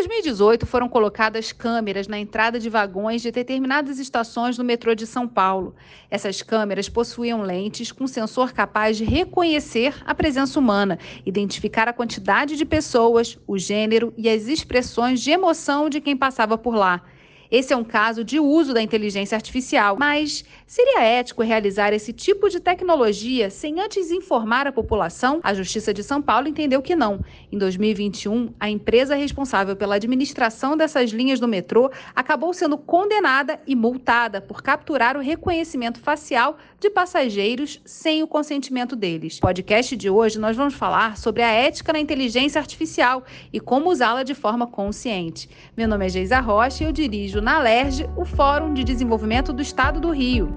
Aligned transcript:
2018, 0.00 0.64
foram 0.64 0.88
colocadas 0.88 1.52
câmeras 1.52 2.08
na 2.08 2.18
entrada 2.18 2.58
de 2.58 2.70
vagões 2.70 3.20
de 3.20 3.30
determinadas 3.30 3.98
estações 3.98 4.56
no 4.56 4.64
metrô 4.64 4.94
de 4.94 5.06
São 5.06 5.28
Paulo. 5.28 5.74
Essas 6.10 6.40
câmeras 6.40 6.88
possuíam 6.88 7.42
lentes 7.42 7.92
com 7.92 8.06
sensor 8.06 8.52
capaz 8.52 8.96
de 8.96 9.04
reconhecer 9.04 9.94
a 10.06 10.14
presença 10.14 10.58
humana, 10.58 10.98
identificar 11.26 11.86
a 11.86 11.92
quantidade 11.92 12.56
de 12.56 12.64
pessoas, 12.64 13.38
o 13.46 13.58
gênero 13.58 14.14
e 14.16 14.26
as 14.26 14.48
expressões 14.48 15.20
de 15.20 15.32
emoção 15.32 15.90
de 15.90 16.00
quem 16.00 16.16
passava 16.16 16.56
por 16.56 16.74
lá. 16.74 17.02
Esse 17.50 17.72
é 17.72 17.76
um 17.76 17.82
caso 17.82 18.22
de 18.22 18.38
uso 18.38 18.72
da 18.72 18.80
inteligência 18.80 19.34
artificial, 19.34 19.96
mas 19.98 20.44
seria 20.68 21.02
ético 21.02 21.42
realizar 21.42 21.92
esse 21.92 22.12
tipo 22.12 22.48
de 22.48 22.60
tecnologia 22.60 23.50
sem 23.50 23.80
antes 23.80 24.12
informar 24.12 24.68
a 24.68 24.72
população? 24.72 25.40
A 25.42 25.52
Justiça 25.52 25.92
de 25.92 26.04
São 26.04 26.22
Paulo 26.22 26.46
entendeu 26.46 26.80
que 26.80 26.94
não. 26.94 27.18
Em 27.50 27.58
2021, 27.58 28.54
a 28.60 28.70
empresa 28.70 29.16
responsável 29.16 29.74
pela 29.74 29.96
administração 29.96 30.76
dessas 30.76 31.10
linhas 31.10 31.40
do 31.40 31.48
metrô 31.48 31.90
acabou 32.14 32.54
sendo 32.54 32.78
condenada 32.78 33.60
e 33.66 33.74
multada 33.74 34.40
por 34.40 34.62
capturar 34.62 35.16
o 35.16 35.20
reconhecimento 35.20 35.98
facial 35.98 36.56
de 36.78 36.88
passageiros 36.88 37.80
sem 37.84 38.22
o 38.22 38.28
consentimento 38.28 38.94
deles. 38.94 39.34
No 39.34 39.40
podcast 39.40 39.96
de 39.96 40.08
hoje 40.08 40.38
nós 40.38 40.56
vamos 40.56 40.74
falar 40.74 41.16
sobre 41.16 41.42
a 41.42 41.50
ética 41.50 41.92
na 41.92 41.98
inteligência 41.98 42.60
artificial 42.60 43.24
e 43.52 43.58
como 43.58 43.90
usá-la 43.90 44.22
de 44.22 44.36
forma 44.36 44.68
consciente. 44.68 45.48
Meu 45.76 45.88
nome 45.88 46.06
é 46.06 46.08
Geisa 46.08 46.38
Rocha 46.38 46.84
e 46.84 46.86
eu 46.86 46.92
dirijo 46.92 47.39
na 47.40 47.58
LERJ, 47.58 48.08
o 48.16 48.24
Fórum 48.24 48.74
de 48.74 48.84
Desenvolvimento 48.84 49.52
do 49.52 49.62
Estado 49.62 50.00
do 50.00 50.10
Rio. 50.10 50.54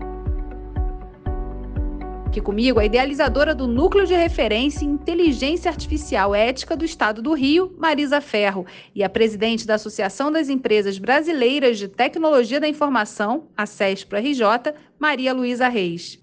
Aqui 2.34 2.41
comigo 2.41 2.80
a 2.80 2.86
idealizadora 2.86 3.54
do 3.54 3.68
Núcleo 3.68 4.08
de 4.08 4.16
Referência 4.16 4.84
em 4.84 4.90
Inteligência 4.90 5.70
Artificial 5.70 6.34
Ética 6.34 6.76
do 6.76 6.84
Estado 6.84 7.22
do 7.22 7.34
Rio, 7.34 7.76
Marisa 7.77 8.20
Ferro, 8.20 8.66
e 8.96 9.04
a 9.04 9.10
presidente 9.10 9.68
da 9.68 9.76
Associação 9.76 10.32
das 10.32 10.50
Empresas 10.50 10.98
Brasileiras 10.98 11.77
de 11.77 11.88
Tecnologia 11.88 12.60
da 12.60 12.68
Informação, 12.68 13.48
a 13.55 13.68
CESPRO 13.68 14.18
RJ, 14.18 14.74
Maria 14.98 15.32
Luísa 15.32 15.68
Reis. 15.68 16.20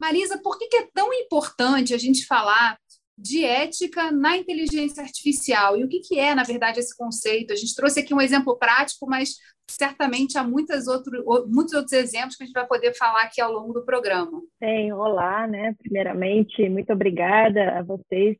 Marisa, 0.00 0.38
por 0.38 0.58
que 0.58 0.74
é 0.74 0.88
tão 0.94 1.12
importante 1.12 1.92
a 1.92 1.98
gente 1.98 2.24
falar 2.24 2.78
de 3.18 3.44
ética 3.44 4.12
na 4.12 4.36
inteligência 4.36 5.02
artificial. 5.02 5.76
E 5.76 5.84
o 5.84 5.88
que, 5.88 5.98
que 6.00 6.18
é, 6.18 6.34
na 6.34 6.44
verdade, 6.44 6.78
esse 6.78 6.96
conceito? 6.96 7.52
A 7.52 7.56
gente 7.56 7.74
trouxe 7.74 8.00
aqui 8.00 8.14
um 8.14 8.20
exemplo 8.20 8.56
prático, 8.56 9.06
mas 9.08 9.34
certamente 9.68 10.38
há 10.38 10.44
muitas 10.44 10.86
outro, 10.86 11.12
muitos 11.48 11.74
outros 11.74 11.92
exemplos 11.92 12.36
que 12.36 12.44
a 12.44 12.46
gente 12.46 12.54
vai 12.54 12.66
poder 12.66 12.94
falar 12.94 13.24
aqui 13.24 13.40
ao 13.40 13.52
longo 13.52 13.72
do 13.72 13.84
programa. 13.84 14.40
Bem, 14.60 14.92
olá, 14.92 15.48
né? 15.48 15.74
Primeiramente, 15.82 16.68
muito 16.68 16.92
obrigada 16.92 17.78
a 17.78 17.82
vocês 17.82 18.36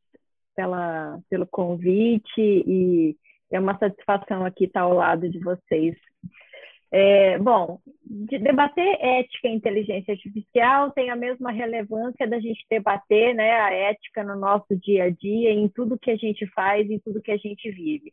pela, 0.54 1.18
pelo 1.28 1.46
convite 1.46 2.40
e 2.40 3.16
é 3.50 3.58
uma 3.58 3.76
satisfação 3.78 4.44
aqui 4.44 4.64
estar 4.64 4.82
ao 4.82 4.94
lado 4.94 5.28
de 5.28 5.40
vocês 5.40 5.96
é, 6.90 7.38
bom, 7.38 7.80
de 8.02 8.38
debater 8.38 8.96
ética 9.00 9.48
e 9.48 9.54
inteligência 9.54 10.12
artificial 10.12 10.90
tem 10.92 11.10
a 11.10 11.16
mesma 11.16 11.50
relevância 11.50 12.26
da 12.26 12.40
gente 12.40 12.64
debater 12.70 13.34
né, 13.34 13.60
a 13.60 13.72
ética 13.72 14.24
no 14.24 14.36
nosso 14.36 14.74
dia 14.76 15.04
a 15.04 15.10
dia, 15.10 15.50
em 15.50 15.68
tudo 15.68 15.98
que 15.98 16.10
a 16.10 16.16
gente 16.16 16.46
faz, 16.48 16.90
em 16.90 16.98
tudo 16.98 17.20
que 17.20 17.30
a 17.30 17.36
gente 17.36 17.70
vive. 17.70 18.10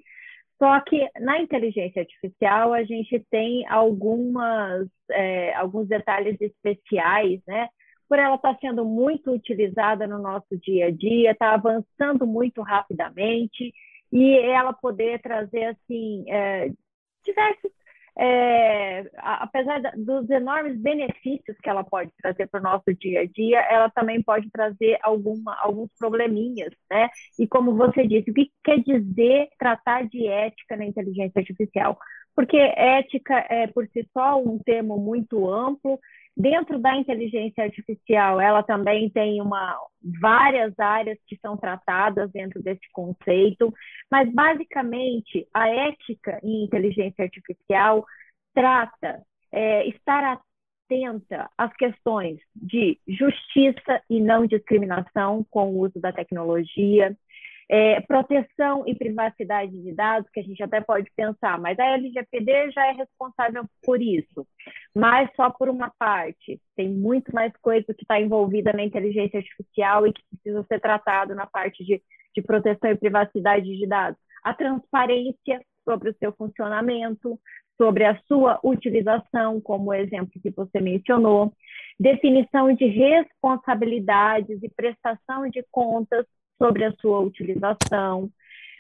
Só 0.57 0.79
que 0.81 1.07
na 1.19 1.39
inteligência 1.39 2.01
artificial 2.01 2.73
a 2.73 2.83
gente 2.83 3.19
tem 3.29 3.65
algumas, 3.67 4.87
é, 5.09 5.53
alguns 5.55 5.87
detalhes 5.87 6.39
especiais, 6.39 7.41
né? 7.47 7.69
Por 8.07 8.19
ela 8.19 8.35
estar 8.35 8.53
tá 8.53 8.59
sendo 8.59 8.85
muito 8.85 9.31
utilizada 9.31 10.05
no 10.05 10.19
nosso 10.19 10.57
dia 10.57 10.87
a 10.87 10.91
dia, 10.91 11.31
está 11.31 11.53
avançando 11.53 12.27
muito 12.27 12.61
rapidamente 12.61 13.73
e 14.11 14.37
ela 14.37 14.71
poder 14.73 15.21
trazer 15.21 15.65
assim 15.65 16.23
é, 16.29 16.69
diversos 17.23 17.71
é, 18.17 19.03
apesar 19.17 19.81
dos 19.97 20.29
enormes 20.29 20.77
benefícios 20.79 21.57
que 21.61 21.69
ela 21.69 21.83
pode 21.83 22.11
trazer 22.21 22.47
para 22.47 22.59
o 22.59 22.63
nosso 22.63 22.93
dia 22.95 23.21
a 23.21 23.25
dia, 23.25 23.59
ela 23.69 23.89
também 23.89 24.21
pode 24.23 24.49
trazer 24.51 24.97
alguma, 25.03 25.55
alguns 25.61 25.89
probleminhas, 25.99 26.71
né? 26.89 27.09
E 27.37 27.47
como 27.47 27.75
você 27.75 28.07
disse, 28.07 28.31
o 28.31 28.33
que 28.33 28.49
quer 28.63 28.79
dizer 28.81 29.49
tratar 29.59 30.07
de 30.07 30.27
ética 30.27 30.77
na 30.77 30.85
inteligência 30.85 31.39
artificial? 31.39 31.97
Porque 32.35 32.57
ética 32.57 33.45
é 33.49 33.67
por 33.67 33.87
si 33.87 34.07
só 34.13 34.41
um 34.41 34.59
termo 34.59 34.97
muito 34.97 35.49
amplo. 35.49 35.99
Dentro 36.37 36.77
da 36.77 36.97
inteligência 36.97 37.63
artificial, 37.63 38.41
ela 38.41 38.61
também 38.61 39.09
tem 39.09 39.41
uma, 39.41 39.77
várias 40.19 40.77
áreas 40.77 41.17
que 41.27 41.37
são 41.37 41.55
tratadas 41.55 42.29
dentro 42.31 42.61
desse 42.61 42.85
conceito, 42.91 43.73
mas 44.11 44.29
basicamente 44.33 45.47
a 45.53 45.69
ética 45.69 46.37
em 46.43 46.65
inteligência 46.65 47.23
artificial 47.23 48.05
trata 48.53 49.23
é, 49.49 49.87
estar 49.87 50.41
atenta 50.85 51.49
às 51.57 51.73
questões 51.77 52.37
de 52.53 52.99
justiça 53.07 54.01
e 54.09 54.19
não 54.19 54.45
discriminação 54.45 55.45
com 55.49 55.73
o 55.73 55.79
uso 55.79 55.99
da 55.99 56.11
tecnologia, 56.11 57.17
é, 57.69 57.99
proteção 58.01 58.83
e 58.87 58.93
privacidade 58.93 59.71
de 59.71 59.91
dados, 59.93 60.29
que 60.31 60.39
a 60.39 60.43
gente 60.43 60.61
até 60.61 60.79
pode 60.81 61.09
pensar, 61.15 61.59
mas 61.59 61.77
a 61.79 61.85
LGPD 61.85 62.71
já 62.71 62.87
é 62.87 62.91
responsável 62.91 63.65
por 63.83 64.01
isso, 64.01 64.47
mas 64.93 65.29
só 65.35 65.49
por 65.49 65.69
uma 65.69 65.91
parte. 65.97 66.61
Tem 66.75 66.89
muito 66.89 67.33
mais 67.33 67.51
coisa 67.61 67.93
que 67.93 68.03
está 68.03 68.19
envolvida 68.19 68.71
na 68.71 68.83
inteligência 68.83 69.39
artificial 69.39 70.05
e 70.05 70.13
que 70.13 70.21
precisa 70.29 70.63
ser 70.67 70.79
tratado 70.79 71.33
na 71.33 71.47
parte 71.47 71.83
de, 71.83 72.01
de 72.35 72.41
proteção 72.41 72.91
e 72.91 72.97
privacidade 72.97 73.65
de 73.65 73.87
dados. 73.87 74.19
A 74.43 74.53
transparência 74.53 75.61
sobre 75.83 76.09
o 76.11 76.15
seu 76.19 76.31
funcionamento, 76.33 77.39
sobre 77.77 78.05
a 78.05 78.19
sua 78.27 78.59
utilização, 78.63 79.59
como 79.59 79.89
o 79.89 79.93
exemplo 79.93 80.39
que 80.41 80.49
você 80.49 80.79
mencionou, 80.79 81.51
definição 81.99 82.73
de 82.73 82.85
responsabilidades 82.85 84.61
e 84.61 84.69
prestação 84.69 85.49
de 85.49 85.63
contas 85.71 86.25
sobre 86.57 86.85
a 86.85 86.91
sua 86.93 87.19
utilização, 87.19 88.29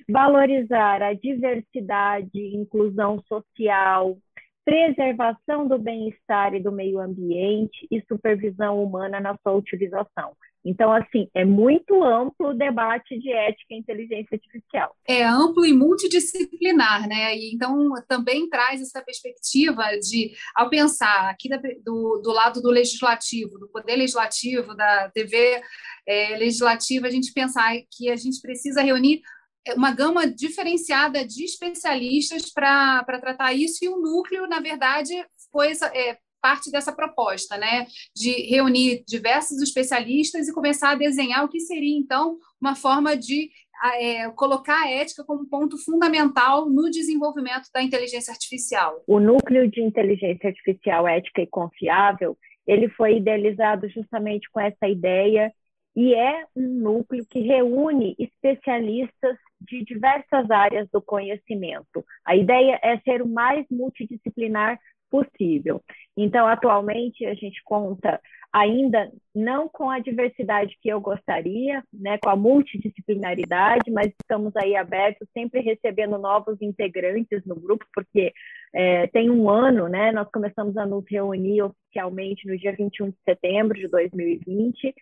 valorizar 0.09 1.01
a 1.01 1.13
diversidade 1.13 2.39
inclusão 2.55 3.21
social, 3.27 4.17
preservação 4.63 5.67
do 5.67 5.77
bem-estar 5.77 6.53
e 6.55 6.59
do 6.61 6.71
meio 6.71 6.99
ambiente 6.99 7.87
e 7.91 8.01
supervisão 8.07 8.83
humana 8.83 9.19
na 9.19 9.37
sua 9.37 9.53
utilização. 9.53 10.35
Então, 10.65 10.91
assim, 10.91 11.29
é 11.35 11.45
muito 11.45 12.03
amplo 12.03 12.49
o 12.49 12.53
debate 12.53 13.19
de 13.19 13.31
ética 13.31 13.73
e 13.73 13.77
inteligência 13.77 14.35
artificial. 14.35 14.95
É 15.07 15.23
amplo 15.23 15.63
e 15.63 15.71
multidisciplinar, 15.71 17.07
né? 17.07 17.37
E 17.37 17.53
então 17.53 17.91
também 18.07 18.49
traz 18.49 18.81
essa 18.81 19.01
perspectiva 19.03 19.83
de, 19.99 20.31
ao 20.55 20.69
pensar 20.69 21.29
aqui 21.29 21.47
da, 21.47 21.57
do, 21.83 22.19
do 22.23 22.31
lado 22.31 22.61
do 22.61 22.71
legislativo, 22.71 23.59
do 23.59 23.69
poder 23.69 23.95
legislativo, 23.95 24.75
da 24.75 25.09
TV 25.11 25.61
é, 26.07 26.37
legislativa, 26.37 27.05
a 27.05 27.11
gente 27.11 27.31
pensar 27.31 27.71
que 27.95 28.09
a 28.09 28.15
gente 28.15 28.41
precisa 28.41 28.81
reunir 28.81 29.21
uma 29.75 29.91
gama 29.91 30.27
diferenciada 30.27 31.25
de 31.25 31.43
especialistas 31.43 32.51
para 32.51 33.03
tratar 33.19 33.53
isso, 33.53 33.83
e 33.83 33.87
o 33.87 33.97
núcleo, 33.97 34.47
na 34.47 34.59
verdade, 34.59 35.13
foi 35.51 35.71
é, 35.93 36.17
parte 36.45 36.69
dessa 36.69 36.93
proposta, 36.93 37.57
né, 37.57 37.87
de 38.15 38.29
reunir 38.47 39.03
diversos 39.07 39.59
especialistas 39.63 40.47
e 40.47 40.53
começar 40.53 40.91
a 40.91 40.95
desenhar 40.95 41.43
o 41.43 41.47
que 41.47 41.59
seria, 41.59 41.97
então, 41.97 42.37
uma 42.61 42.75
forma 42.75 43.17
de 43.17 43.49
é, 43.99 44.29
colocar 44.29 44.83
a 44.83 44.91
ética 44.91 45.23
como 45.23 45.49
ponto 45.49 45.75
fundamental 45.83 46.69
no 46.69 46.83
desenvolvimento 46.91 47.67
da 47.73 47.81
inteligência 47.81 48.31
artificial. 48.31 49.01
O 49.07 49.19
núcleo 49.19 49.67
de 49.67 49.81
inteligência 49.81 50.49
artificial 50.49 51.07
ética 51.07 51.41
e 51.41 51.47
confiável, 51.47 52.37
ele 52.67 52.89
foi 52.89 53.17
idealizado 53.17 53.89
justamente 53.89 54.47
com 54.51 54.59
essa 54.59 54.87
ideia 54.87 55.51
e 55.95 56.13
é 56.13 56.45
um 56.55 56.67
núcleo 56.67 57.25
que 57.27 57.39
reúne 57.39 58.15
especialistas 58.19 59.37
de 59.61 59.83
diversas 59.83 60.51
áreas 60.51 60.87
do 60.91 61.01
conhecimento. 61.01 62.05
A 62.23 62.35
ideia 62.35 62.79
é 62.83 62.99
ser 62.99 63.23
o 63.23 63.27
mais 63.27 63.65
multidisciplinar 63.71 64.77
possível. 65.15 65.81
Então, 66.17 66.45
atualmente, 66.47 67.25
a 67.25 67.33
gente 67.33 67.61
conta 67.63 68.19
ainda 68.51 69.11
não 69.33 69.67
com 69.67 69.89
a 69.89 69.99
diversidade 69.99 70.77
que 70.81 70.87
eu 70.87 71.01
gostaria, 71.01 71.83
né, 71.91 72.17
com 72.17 72.29
a 72.29 72.37
multidisciplinaridade, 72.37 73.91
mas 73.91 74.07
estamos 74.07 74.55
aí 74.55 74.77
abertos, 74.77 75.27
sempre 75.33 75.59
recebendo 75.59 76.17
novos 76.17 76.61
integrantes 76.61 77.45
no 77.45 77.55
grupo, 77.55 77.85
porque 77.93 78.31
é, 78.73 79.07
tem 79.07 79.29
um 79.29 79.49
ano, 79.49 79.89
né, 79.89 80.13
nós 80.13 80.29
começamos 80.31 80.77
a 80.77 80.85
nos 80.85 81.03
reunir 81.09 81.63
oficialmente 81.63 82.47
no 82.47 82.57
dia 82.57 82.73
21 82.73 83.09
de 83.09 83.17
setembro 83.25 83.77
de 83.77 83.89
2020, 83.89 84.93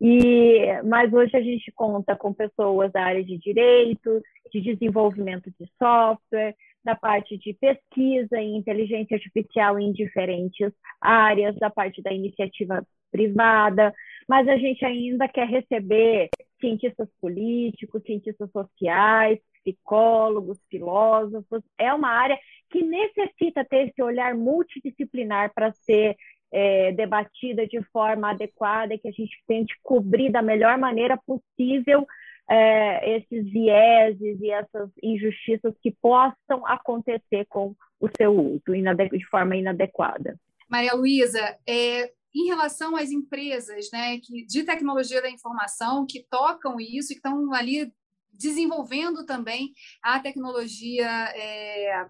e, 0.00 0.82
mas 0.84 1.12
hoje 1.12 1.36
a 1.36 1.42
gente 1.42 1.70
conta 1.72 2.16
com 2.16 2.32
pessoas 2.32 2.92
da 2.92 3.02
área 3.02 3.24
de 3.24 3.36
direito, 3.38 4.22
de 4.52 4.60
desenvolvimento 4.60 5.50
de 5.58 5.68
software, 5.78 6.54
da 6.84 6.94
parte 6.94 7.36
de 7.36 7.52
pesquisa 7.54 8.38
em 8.38 8.56
inteligência 8.56 9.16
artificial 9.16 9.78
em 9.78 9.92
diferentes 9.92 10.72
áreas, 11.00 11.56
da 11.56 11.70
parte 11.70 12.02
da 12.02 12.12
iniciativa 12.12 12.86
privada, 13.10 13.92
mas 14.28 14.48
a 14.48 14.56
gente 14.56 14.84
ainda 14.84 15.28
quer 15.28 15.46
receber 15.46 16.28
cientistas 16.60 17.08
políticos, 17.20 18.02
cientistas 18.04 18.50
sociais, 18.50 19.38
psicólogos, 19.62 20.58
filósofos. 20.70 21.62
É 21.78 21.92
uma 21.92 22.08
área 22.08 22.38
que 22.70 22.82
necessita 22.82 23.64
ter 23.64 23.88
esse 23.88 24.02
olhar 24.02 24.34
multidisciplinar 24.34 25.52
para 25.52 25.72
ser 25.72 26.16
é, 26.52 26.92
debatida 26.92 27.66
de 27.66 27.82
forma 27.92 28.30
adequada 28.30 28.94
e 28.94 28.98
que 28.98 29.08
a 29.08 29.12
gente 29.12 29.36
tente 29.46 29.74
cobrir 29.82 30.30
da 30.30 30.42
melhor 30.42 30.78
maneira 30.78 31.18
possível 31.26 32.06
é, 32.50 33.16
esses 33.16 33.44
vieses 33.50 34.40
e 34.40 34.50
essas 34.50 34.90
injustiças 35.00 35.72
que 35.80 35.92
possam 36.02 36.66
acontecer 36.66 37.46
com 37.48 37.76
o 38.00 38.08
seu 38.16 38.32
uso 38.32 38.62
de 38.66 39.26
forma 39.30 39.56
inadequada. 39.56 40.38
Maria 40.68 40.94
Luísa, 40.94 41.56
é, 41.66 42.12
em 42.34 42.46
relação 42.46 42.96
às 42.96 43.10
empresas 43.10 43.88
né, 43.92 44.18
que, 44.18 44.44
de 44.46 44.64
tecnologia 44.64 45.22
da 45.22 45.30
informação 45.30 46.06
que 46.06 46.26
tocam 46.28 46.80
isso 46.80 47.12
e 47.12 47.14
que 47.14 47.26
estão 47.26 47.52
ali 47.54 47.92
desenvolvendo 48.32 49.24
também 49.24 49.72
a 50.02 50.18
tecnologia 50.18 51.08
é, 51.08 52.06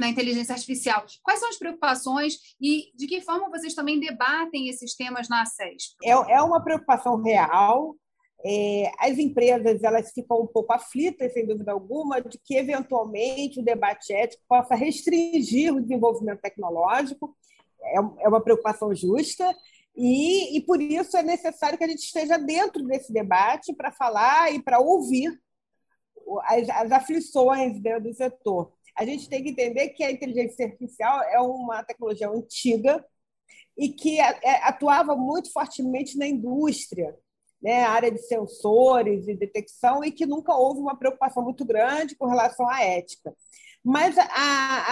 na 0.00 0.08
inteligência 0.08 0.54
artificial. 0.54 1.04
Quais 1.22 1.38
são 1.38 1.48
as 1.48 1.58
preocupações 1.58 2.34
e 2.60 2.90
de 2.94 3.06
que 3.06 3.20
forma 3.20 3.50
vocês 3.50 3.74
também 3.74 4.00
debatem 4.00 4.68
esses 4.68 4.96
temas 4.96 5.28
na 5.28 5.44
SES? 5.44 5.94
É, 6.02 6.10
é 6.10 6.42
uma 6.42 6.62
preocupação 6.62 7.20
real. 7.22 7.94
É, 8.44 8.90
as 8.98 9.18
empresas 9.18 9.82
elas 9.82 10.12
ficam 10.12 10.42
um 10.42 10.46
pouco 10.46 10.72
aflitas, 10.72 11.32
sem 11.32 11.46
dúvida 11.46 11.72
alguma, 11.72 12.20
de 12.20 12.38
que 12.38 12.56
eventualmente 12.56 13.60
o 13.60 13.64
debate 13.64 14.12
ético 14.12 14.42
possa 14.48 14.74
restringir 14.74 15.74
o 15.74 15.80
desenvolvimento 15.80 16.40
tecnológico. 16.40 17.36
É, 17.82 17.96
é 17.96 18.28
uma 18.28 18.40
preocupação 18.40 18.94
justa. 18.94 19.54
E, 19.96 20.56
e 20.56 20.60
por 20.62 20.80
isso 20.80 21.16
é 21.16 21.22
necessário 21.22 21.76
que 21.76 21.84
a 21.84 21.88
gente 21.88 22.04
esteja 22.04 22.38
dentro 22.38 22.84
desse 22.84 23.12
debate 23.12 23.74
para 23.74 23.92
falar 23.92 24.52
e 24.52 24.62
para 24.62 24.78
ouvir 24.78 25.38
as, 26.44 26.68
as 26.70 26.92
aflições 26.92 27.80
dentro 27.80 28.04
do 28.04 28.14
setor 28.14 28.72
a 29.00 29.04
gente 29.04 29.30
tem 29.30 29.42
que 29.42 29.50
entender 29.50 29.88
que 29.90 30.04
a 30.04 30.10
inteligência 30.10 30.66
artificial 30.66 31.22
é 31.22 31.40
uma 31.40 31.82
tecnologia 31.82 32.28
antiga 32.28 33.02
e 33.76 33.88
que 33.88 34.20
é, 34.20 34.62
atuava 34.64 35.16
muito 35.16 35.50
fortemente 35.52 36.18
na 36.18 36.26
indústria, 36.26 37.16
né, 37.62 37.84
área 37.84 38.10
de 38.10 38.18
sensores 38.18 39.28
e 39.28 39.34
detecção, 39.34 40.02
e 40.02 40.10
que 40.10 40.26
nunca 40.26 40.54
houve 40.54 40.80
uma 40.80 40.96
preocupação 40.96 41.42
muito 41.42 41.64
grande 41.64 42.16
com 42.16 42.26
relação 42.26 42.68
à 42.68 42.82
ética. 42.82 43.34
Mas 43.84 44.16
a, 44.18 44.24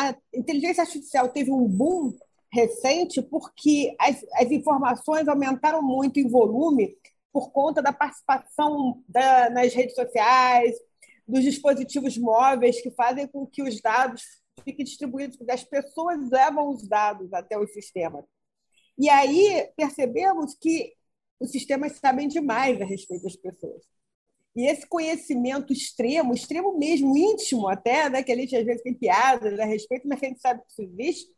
a 0.09 0.17
inteligência 0.35 0.83
artificial 0.83 1.29
teve 1.29 1.51
um 1.51 1.67
boom 1.67 2.17
recente 2.53 3.21
porque 3.23 3.95
as, 3.99 4.25
as 4.35 4.51
informações 4.51 5.29
aumentaram 5.29 5.83
muito 5.83 6.19
em 6.19 6.29
volume 6.29 6.97
por 7.33 7.51
conta 7.53 7.83
da 7.83 7.93
participação 7.93 9.03
da, 9.07 9.51
nas 9.51 9.75
redes 9.75 9.95
sociais, 9.95 10.75
dos 11.27 11.45
dispositivos 11.45 12.17
móveis 12.17 12.81
que 12.81 12.91
fazem 12.91 13.27
com 13.27 13.47
que 13.47 13.63
os 13.63 13.81
dados 13.81 14.23
fiquem 14.65 14.85
distribuídos, 14.85 15.39
as 15.49 15.63
pessoas 15.63 16.19
levam 16.31 16.71
os 16.71 16.89
dados 16.89 17.33
até 17.33 17.59
os 17.59 17.73
sistemas. 17.73 18.25
E 18.99 19.09
aí 19.09 19.69
percebemos 19.77 20.57
que 20.61 20.93
os 21.41 21.51
sistemas 21.51 21.93
sabem 21.99 22.29
demais 22.29 22.81
a 22.81 22.85
respeito 22.85 23.25
das 23.25 23.37
pessoas. 23.37 23.83
E 24.57 24.67
esse 24.67 24.87
conhecimento 24.89 25.73
extremo, 25.73 26.35
extremo 26.35 26.77
mesmo, 26.77 27.17
íntimo 27.17 27.69
até, 27.69 28.11
né, 28.11 28.23
que 28.23 28.33
a 28.33 28.37
gente 28.37 28.57
às 28.57 28.65
vezes 28.65 28.83
tem 28.83 28.95
piadas 28.95 29.59
a 29.59 29.65
respeito, 29.65 30.09
mas 30.09 30.21
a 30.23 30.27
gente 30.27 30.41
sabe 30.41 30.63
que 30.63 30.73
isso 30.73 30.83
existe, 30.83 31.31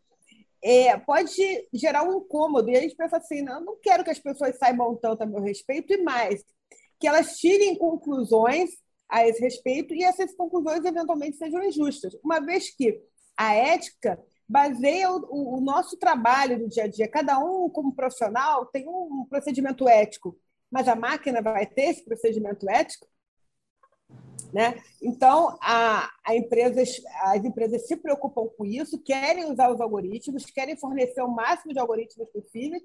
é, 0.62 0.96
pode 0.98 1.32
gerar 1.72 2.02
um 2.02 2.18
incômodo. 2.18 2.70
E 2.70 2.76
a 2.76 2.80
gente 2.80 2.96
pensa 2.96 3.16
assim: 3.16 3.42
não, 3.42 3.60
não 3.62 3.76
quero 3.80 4.04
que 4.04 4.10
as 4.10 4.18
pessoas 4.18 4.56
saibam 4.58 4.96
tanto 4.96 5.22
a 5.22 5.26
meu 5.26 5.42
respeito, 5.42 5.92
e 5.92 6.02
mais, 6.02 6.44
que 6.98 7.06
elas 7.06 7.38
tirem 7.38 7.76
conclusões 7.76 8.70
a 9.08 9.26
esse 9.26 9.40
respeito 9.40 9.92
e 9.92 10.04
essas 10.04 10.34
conclusões 10.34 10.84
eventualmente 10.84 11.36
sejam 11.36 11.62
injustas, 11.64 12.14
uma 12.24 12.40
vez 12.40 12.70
que 12.70 13.02
a 13.36 13.54
ética 13.54 14.22
baseia 14.50 15.08
o, 15.12 15.58
o, 15.58 15.60
nosso 15.60 15.96
trabalho 15.96 16.58
do 16.58 16.68
dia 16.68 16.82
a 16.82 16.88
dia. 16.88 17.06
Cada 17.06 17.38
um, 17.38 17.70
como 17.70 17.94
profissional, 17.94 18.66
tem 18.66 18.84
um 18.88 19.24
procedimento 19.30 19.88
ético, 19.88 20.36
mas 20.68 20.88
a 20.88 20.96
máquina 20.96 21.40
vai 21.40 21.64
ter 21.66 21.82
esse 21.82 22.04
procedimento 22.04 22.68
ético? 22.68 23.06
Né? 24.52 24.82
Então, 25.00 25.56
a, 25.62 26.10
a 26.26 26.34
empresas, 26.34 27.00
as 27.22 27.44
empresas 27.44 27.86
se 27.86 27.96
preocupam 27.96 28.48
com 28.58 28.66
isso, 28.66 29.00
querem 29.00 29.44
usar 29.44 29.70
os 29.72 29.80
algoritmos, 29.80 30.44
querem 30.46 30.76
fornecer 30.76 31.22
o 31.22 31.28
máximo 31.28 31.72
de 31.72 31.78
algoritmos 31.78 32.28
possíveis, 32.30 32.82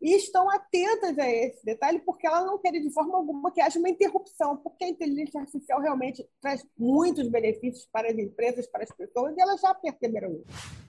e 0.00 0.14
estão 0.14 0.48
atentas 0.48 1.18
a 1.18 1.28
esse 1.28 1.64
detalhe, 1.64 1.98
porque 2.06 2.28
ela 2.28 2.44
não 2.44 2.58
quer 2.58 2.70
de 2.70 2.92
forma 2.92 3.16
alguma 3.16 3.50
que 3.50 3.60
haja 3.60 3.80
uma 3.80 3.88
interrupção, 3.88 4.56
porque 4.58 4.84
a 4.84 4.88
inteligência 4.88 5.40
artificial 5.40 5.80
realmente 5.80 6.24
traz 6.40 6.64
muitos 6.78 7.28
benefícios 7.28 7.88
para 7.90 8.08
as 8.08 8.16
empresas, 8.16 8.68
para 8.68 8.84
as 8.84 8.92
pessoas, 8.92 9.36
e 9.36 9.40
elas 9.40 9.60
já 9.60 9.74
perceberam 9.74 10.34
isso. 10.34 10.88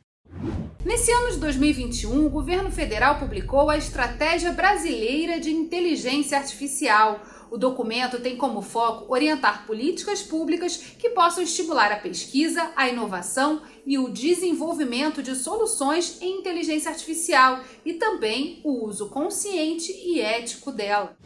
Nesse 0.86 1.12
ano 1.12 1.32
de 1.32 1.38
2021, 1.38 2.26
o 2.26 2.30
governo 2.30 2.72
federal 2.72 3.20
publicou 3.20 3.70
a 3.70 3.78
Estratégia 3.78 4.52
Brasileira 4.52 5.40
de 5.40 5.52
Inteligência 5.52 6.38
Artificial 6.38 7.20
o 7.52 7.58
documento 7.58 8.20
tem 8.20 8.38
como 8.38 8.62
foco 8.62 9.12
orientar 9.12 9.66
políticas 9.66 10.22
públicas 10.22 10.78
que 10.78 11.10
possam 11.10 11.44
estimular 11.44 11.92
a 11.92 12.00
pesquisa, 12.00 12.72
a 12.76 12.88
inovação 12.88 13.62
e 13.86 13.98
o 13.98 14.10
desenvolvimento 14.10 15.24
de 15.24 15.36
soluções 15.36 16.22
em 16.22 16.40
inteligência 16.40 16.92
artificial 16.92 17.60
e 17.84 17.94
também 17.94 18.62
o 18.64 18.86
uso 18.86 19.10
consciente 19.10 19.92
e 19.92 20.22
ético 20.22 20.72
dela. 20.72 21.18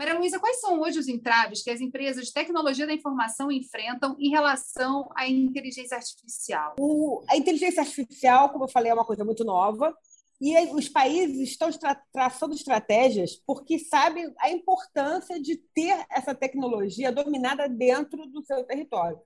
Maria 0.00 0.18
Luísa, 0.18 0.40
quais 0.40 0.58
são 0.62 0.80
hoje 0.80 0.98
os 0.98 1.08
entraves 1.08 1.62
que 1.62 1.68
as 1.68 1.78
empresas 1.78 2.24
de 2.24 2.32
tecnologia 2.32 2.86
da 2.86 2.94
informação 2.94 3.52
enfrentam 3.52 4.16
em 4.18 4.30
relação 4.30 5.10
à 5.14 5.28
inteligência 5.28 5.94
artificial? 5.94 6.74
O, 6.80 7.22
a 7.28 7.36
inteligência 7.36 7.82
artificial, 7.82 8.48
como 8.48 8.64
eu 8.64 8.68
falei, 8.68 8.90
é 8.90 8.94
uma 8.94 9.04
coisa 9.04 9.26
muito 9.26 9.44
nova. 9.44 9.94
E 10.40 10.56
os 10.74 10.88
países 10.88 11.50
estão 11.50 11.70
tra 11.70 11.94
traçando 12.10 12.54
estratégias 12.54 13.36
porque 13.46 13.78
sabem 13.78 14.32
a 14.38 14.50
importância 14.50 15.38
de 15.38 15.56
ter 15.74 16.02
essa 16.10 16.34
tecnologia 16.34 17.12
dominada 17.12 17.68
dentro 17.68 18.26
do 18.26 18.42
seu 18.42 18.64
território. 18.64 19.20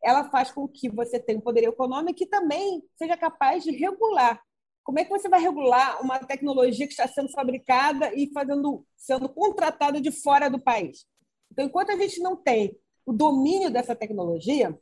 Ela 0.00 0.30
faz 0.30 0.52
com 0.52 0.68
que 0.68 0.88
você 0.88 1.18
tenha 1.18 1.38
um 1.38 1.42
poder 1.42 1.64
econômico 1.64 2.22
e 2.22 2.26
também 2.26 2.84
seja 2.96 3.16
capaz 3.16 3.64
de 3.64 3.72
regular. 3.72 4.40
Como 4.90 4.98
é 4.98 5.04
que 5.04 5.10
você 5.10 5.28
vai 5.28 5.40
regular 5.40 6.02
uma 6.02 6.18
tecnologia 6.18 6.84
que 6.84 6.92
está 6.92 7.06
sendo 7.06 7.30
fabricada 7.30 8.12
e 8.12 8.28
fazendo, 8.32 8.84
sendo 8.96 9.28
contratada 9.28 10.00
de 10.00 10.10
fora 10.10 10.50
do 10.50 10.58
país? 10.60 11.06
Então, 11.48 11.64
enquanto 11.64 11.92
a 11.92 11.96
gente 11.96 12.18
não 12.18 12.34
tem 12.34 12.76
o 13.06 13.12
domínio 13.12 13.70
dessa 13.70 13.94
tecnologia 13.94 14.76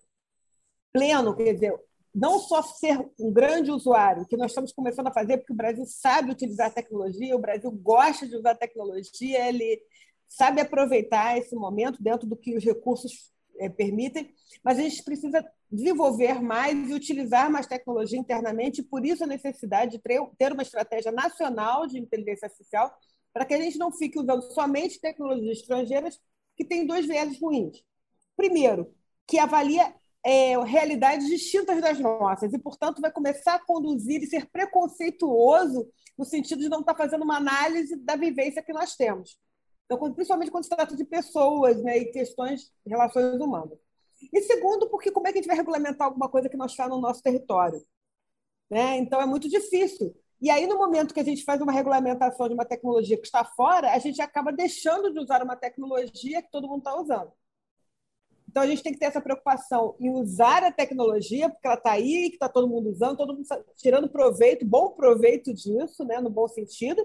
pleno, 0.95 1.37
quer 1.37 1.53
dizer, 1.53 1.79
não 2.15 2.39
só 2.39 2.63
ser 2.63 3.07
um 3.21 3.31
grande 3.31 3.71
usuário, 3.71 4.25
que 4.27 4.35
nós 4.35 4.51
estamos 4.51 4.73
começando 4.73 5.09
a 5.09 5.13
fazer, 5.13 5.37
porque 5.37 5.53
o 5.53 5.57
Brasil 5.57 5.85
sabe 5.85 6.31
utilizar 6.31 6.73
tecnologia, 6.73 7.37
o 7.37 7.41
Brasil 7.41 7.71
gosta 7.71 8.27
de 8.27 8.35
usar 8.35 8.55
tecnologia, 8.55 9.47
ele 9.47 9.79
sabe 10.27 10.63
aproveitar 10.63 11.37
esse 11.37 11.55
momento 11.55 12.03
dentro 12.03 12.27
do 12.27 12.35
que 12.35 12.57
os 12.57 12.65
recursos 12.65 13.31
é, 13.59 13.69
permitem, 13.69 14.35
mas 14.65 14.79
a 14.79 14.83
gente 14.83 15.05
precisa 15.05 15.45
desenvolver 15.71 16.41
mais 16.41 16.89
e 16.89 16.95
utilizar 16.95 17.51
mais 17.51 17.67
tecnologia 17.67 18.19
internamente, 18.19 18.83
por 18.83 19.05
isso 19.05 19.25
a 19.25 19.27
necessidade 19.27 19.93
de 19.93 20.03
ter 20.39 20.53
uma 20.53 20.63
estratégia 20.63 21.13
nacional 21.13 21.87
de 21.87 21.99
inteligência 21.99 22.47
artificial, 22.47 22.93
para 23.33 23.45
que 23.45 23.55
a 23.55 23.61
gente 23.61 23.79
não 23.79 23.93
fique 23.93 24.19
usando 24.19 24.43
somente 24.53 25.01
tecnologias 25.01 25.59
estrangeiras 25.59 26.19
que 26.57 26.65
têm 26.65 26.87
dois 26.87 27.07
vieses 27.07 27.41
ruins. 27.41 27.83
Primeiro, 28.37 28.95
que 29.27 29.39
avalia 29.39 29.95
é, 30.25 30.59
realidades 30.65 31.29
distintas 31.29 31.81
das 31.81 32.01
nossas 32.01 32.53
e, 32.53 32.59
portanto, 32.59 33.01
vai 33.01 33.13
começar 33.13 33.55
a 33.55 33.65
conduzir 33.65 34.23
e 34.23 34.27
ser 34.27 34.47
preconceituoso 34.51 35.89
no 36.17 36.25
sentido 36.25 36.61
de 36.61 36.69
não 36.69 36.81
estar 36.81 36.97
fazendo 36.97 37.23
uma 37.23 37.37
análise 37.37 37.95
da 37.97 38.17
vivência 38.17 38.63
que 38.63 38.73
nós 38.73 38.97
temos. 38.97 39.39
Então, 39.85 40.13
principalmente 40.13 40.51
quando 40.51 40.65
se 40.65 40.71
trata 40.71 40.97
de 40.97 41.05
pessoas 41.05 41.83
né, 41.83 41.99
e 41.99 42.07
questões 42.07 42.73
relações 42.87 43.41
humanas. 43.41 43.79
E 44.33 44.43
segundo, 44.43 44.89
porque 44.89 45.11
como 45.11 45.27
é 45.27 45.33
que 45.33 45.39
a 45.39 45.41
gente 45.41 45.49
vai 45.49 45.57
regulamentar 45.57 46.07
alguma 46.07 46.29
coisa 46.29 46.49
que 46.49 46.57
não 46.57 46.67
está 46.67 46.89
no 46.89 47.01
nosso 47.01 47.23
território? 47.23 47.83
Né? 48.71 48.99
Então, 48.99 49.21
é 49.21 49.27
muito 49.27 49.49
difícil. 49.49 50.15
E 50.41 50.51
aí, 50.51 50.67
no 50.67 50.77
momento 50.77 51.13
que 51.13 51.21
a 51.21 51.25
gente 51.25 51.45
faz 51.45 51.61
uma 51.61 51.73
regulamentação 51.73 52.49
de 52.49 52.55
uma 52.55 52.65
tecnologia 52.65 53.17
que 53.17 53.27
está 53.27 53.45
fora, 53.45 53.93
a 53.93 53.99
gente 53.99 54.21
acaba 54.23 54.53
deixando 54.53 55.13
de 55.13 55.19
usar 55.19 55.43
uma 55.43 55.57
tecnologia 55.57 56.43
que 56.43 56.51
todo 56.51 56.69
mundo 56.69 56.79
está 56.79 57.01
usando. 57.01 57.33
Então, 58.49 58.63
a 58.63 58.67
gente 58.67 58.83
tem 58.83 58.93
que 58.93 58.99
ter 58.99 59.07
essa 59.07 59.21
preocupação 59.21 59.95
em 60.01 60.11
usar 60.11 60.63
a 60.65 60.73
tecnologia, 60.73 61.51
porque 61.51 61.67
ela 61.67 61.77
está 61.77 61.93
aí, 61.93 62.31
que 62.31 62.37
está 62.37 62.49
todo 62.49 62.69
mundo 62.69 62.89
usando, 62.91 63.17
todo 63.17 63.35
mundo 63.35 63.47
tirando 63.77 64.09
proveito, 64.09 64.65
bom 64.65 64.91
proveito 64.91 65.53
disso, 65.53 66.05
né, 66.05 66.21
no 66.21 66.31
bom 66.31 66.49
sentido, 66.49 67.05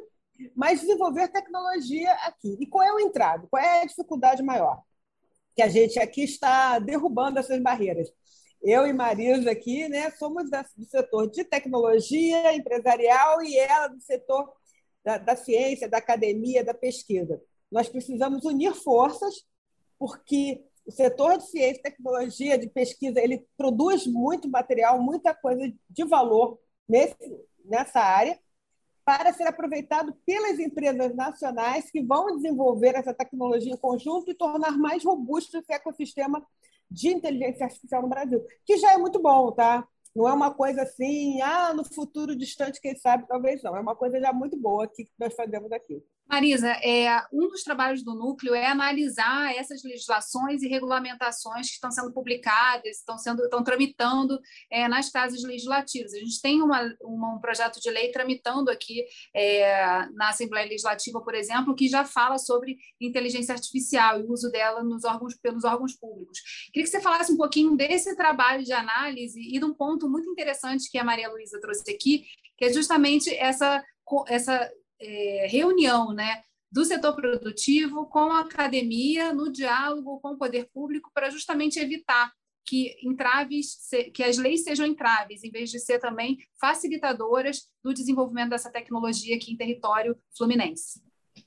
mas 0.56 0.82
desenvolver 0.82 1.28
tecnologia 1.28 2.12
aqui. 2.26 2.58
E 2.60 2.66
qual 2.66 2.84
é 2.84 2.94
o 2.94 3.00
entrave? 3.00 3.48
Qual 3.48 3.62
é 3.62 3.82
a 3.82 3.86
dificuldade 3.86 4.42
maior? 4.42 4.82
Que 5.56 5.62
a 5.62 5.68
gente 5.68 6.00
aqui 6.00 6.24
está 6.24 6.80
derrubando 6.80 7.40
essas 7.40 7.62
barreiras. 7.62 8.10
Eu 8.62 8.88
e 8.88 8.94
Marisa 8.94 9.52
aqui 9.52 9.90
né, 9.90 10.10
somos 10.12 10.50
do 10.50 10.86
setor 10.86 11.30
de 11.30 11.44
tecnologia 11.44 12.56
empresarial 12.56 13.44
e 13.44 13.58
ela 13.58 13.88
do 13.88 14.00
setor 14.00 14.52
da, 15.04 15.18
da 15.18 15.36
ciência, 15.36 15.90
da 15.90 15.98
academia, 15.98 16.64
da 16.64 16.74
pesquisa. 16.74 17.42
Nós 17.70 17.90
precisamos 17.90 18.46
unir 18.46 18.74
forças, 18.74 19.44
porque 20.00 20.64
o 20.86 20.92
setor 20.92 21.38
de 21.38 21.50
ciência 21.50 21.82
tecnologia, 21.84 22.58
de 22.58 22.70
pesquisa, 22.70 23.20
ele 23.20 23.46
produz 23.58 24.08
muito 24.08 24.50
material, 24.50 25.02
muita 25.02 25.34
coisa 25.34 25.74
de 25.90 26.04
valor 26.06 26.60
nesse, 26.88 27.16
nessa 27.66 28.00
área, 28.00 28.40
para 29.06 29.34
ser 29.34 29.48
aproveitado 29.48 30.14
pelas 30.26 30.60
empresas 30.60 31.16
nacionais 31.16 31.92
que 31.92 32.02
vão 32.02 32.36
desenvolver 32.36 32.96
essa 32.96 33.14
tecnologia 33.14 33.74
em 33.74 33.78
conjunto 33.78 34.32
e 34.32 34.36
tornar 34.36 34.78
mais 34.78 35.04
robusto 35.04 35.58
esse 35.58 35.74
ecossistema 35.74 36.46
de 36.90 37.10
inteligência 37.10 37.66
artificial 37.66 38.02
no 38.02 38.10
Brasil, 38.10 38.46
que 38.66 38.78
já 38.78 38.94
é 38.94 38.98
muito 38.98 39.22
bom, 39.22 39.52
tá? 39.52 39.88
Não 40.16 40.28
é 40.28 40.34
uma 40.34 40.54
coisa 40.54 40.84
assim, 40.84 41.42
ah, 41.42 41.74
no 41.74 41.84
futuro 41.84 42.36
distante, 42.36 42.80
quem 42.80 42.96
sabe, 42.96 43.28
talvez 43.28 43.64
não. 43.64 43.76
É 43.76 43.80
uma 43.80 43.96
coisa 43.96 44.20
já 44.20 44.32
muito 44.32 44.56
boa 44.56 44.88
que 44.88 45.10
nós 45.18 45.34
fazemos 45.34 45.72
aqui. 45.72 46.04
Marisa, 46.28 46.70
é, 46.84 47.22
um 47.32 47.48
dos 47.48 47.64
trabalhos 47.64 48.04
do 48.04 48.16
núcleo 48.16 48.56
é 48.56 48.66
analisar 48.66 49.54
essas 49.56 49.84
legislações 49.84 50.64
e 50.64 50.68
regulamentações 50.68 51.68
que 51.68 51.74
estão 51.74 51.92
sendo 51.92 52.12
publicadas, 52.12 52.98
estão 52.98 53.18
sendo 53.18 53.44
estão 53.44 53.64
tramitando 53.64 54.40
é, 54.72 54.88
nas 54.88 55.12
casas 55.12 55.44
legislativas. 55.44 56.14
A 56.14 56.20
gente 56.20 56.42
tem 56.42 56.62
uma, 56.62 56.82
uma, 57.02 57.36
um 57.36 57.40
projeto 57.40 57.80
de 57.80 57.90
lei 57.90 58.12
tramitando 58.12 58.72
aqui 58.72 59.06
é, 59.36 60.08
na 60.14 60.30
Assembleia 60.30 60.68
Legislativa, 60.68 61.22
por 61.22 61.36
exemplo, 61.36 61.76
que 61.76 61.88
já 61.88 62.06
fala 62.06 62.38
sobre 62.38 62.78
inteligência 63.00 63.54
artificial 63.54 64.20
e 64.20 64.24
o 64.24 64.32
uso 64.32 64.50
dela 64.50 64.82
nos 64.82 65.04
órgãos 65.04 65.36
pelos 65.36 65.64
órgãos 65.64 65.94
públicos. 65.94 66.40
Queria 66.72 66.84
que 66.84 66.90
você 66.90 67.02
falasse 67.02 67.32
um 67.32 67.38
pouquinho 67.38 67.76
desse 67.76 68.16
trabalho 68.16 68.64
de 68.64 68.74
análise 68.74 69.40
e 69.40 69.60
de 69.60 69.66
um 69.66 69.74
ponto 69.74 70.10
muito 70.10 70.30
interessante 70.30 70.90
que 70.90 70.98
a 70.98 71.04
Maria 71.04 71.30
Luísa 71.30 71.60
trouxe 71.60 71.92
aqui, 71.92 72.26
que 72.58 72.66
é 72.66 72.74
justamente 72.74 73.34
essa 73.36 73.84
essa 74.28 74.70
é, 75.04 75.48
reunião 75.48 76.14
né, 76.14 76.42
do 76.72 76.84
setor 76.86 77.16
produtivo 77.16 78.08
com 78.08 78.32
a 78.32 78.40
academia, 78.40 79.34
no 79.34 79.52
diálogo 79.52 80.20
com 80.20 80.30
o 80.30 80.38
poder 80.38 80.70
público, 80.74 81.12
para 81.14 81.30
justamente 81.30 81.80
evitar 81.80 82.32
que 82.66 82.96
entraves, 83.04 83.78
que 84.14 84.24
as 84.24 84.38
leis 84.38 84.64
sejam 84.64 84.86
entraves, 84.86 85.44
em 85.44 85.52
vez 85.52 85.70
de 85.70 85.80
ser 85.80 86.00
também 86.00 86.38
facilitadoras 86.60 87.70
do 87.84 87.94
desenvolvimento 87.94 88.52
dessa 88.52 88.72
tecnologia 88.72 89.36
aqui 89.36 89.52
em 89.52 89.58
território 89.58 90.16
fluminense. 90.36 91.02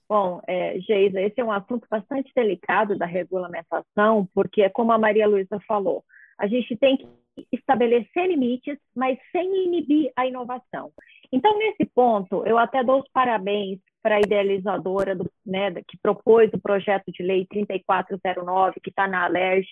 Bom, 0.09 0.41
é, 0.47 0.79
Geisa, 0.81 1.21
esse 1.21 1.41
é 1.41 1.45
um 1.45 1.51
assunto 1.51 1.87
bastante 1.91 2.31
delicado 2.35 2.97
da 2.97 3.07
regulamentação, 3.07 4.29
porque, 4.35 4.63
é 4.63 4.69
como 4.69 4.93
a 4.93 4.99
Maria 4.99 5.27
Luísa 5.27 5.59
falou, 5.67 6.05
a 6.39 6.47
gente 6.47 6.77
tem 6.77 6.97
que 6.97 7.09
estabelecer 7.53 8.29
limites, 8.29 8.79
mas 8.95 9.19
sem 9.33 9.67
inibir 9.67 10.13
a 10.15 10.27
inovação. 10.27 10.93
Então, 11.33 11.57
nesse 11.59 11.85
ponto, 11.95 12.45
eu 12.47 12.59
até 12.59 12.83
dou 12.85 13.01
os 13.01 13.09
parabéns 13.13 13.79
para 14.03 14.17
a 14.17 14.21
idealizadora 14.21 15.15
do, 15.15 15.31
né, 15.45 15.71
que 15.87 15.99
propôs 16.01 16.51
o 16.53 16.61
projeto 16.61 17.11
de 17.11 17.23
lei 17.23 17.47
3409, 17.47 18.81
que 18.81 18.91
está 18.91 19.09
na 19.09 19.25
Alerj, 19.25 19.67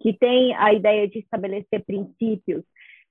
que 0.00 0.12
tem 0.12 0.54
a 0.56 0.72
ideia 0.72 1.08
de 1.08 1.18
estabelecer 1.18 1.84
princípios, 1.84 2.64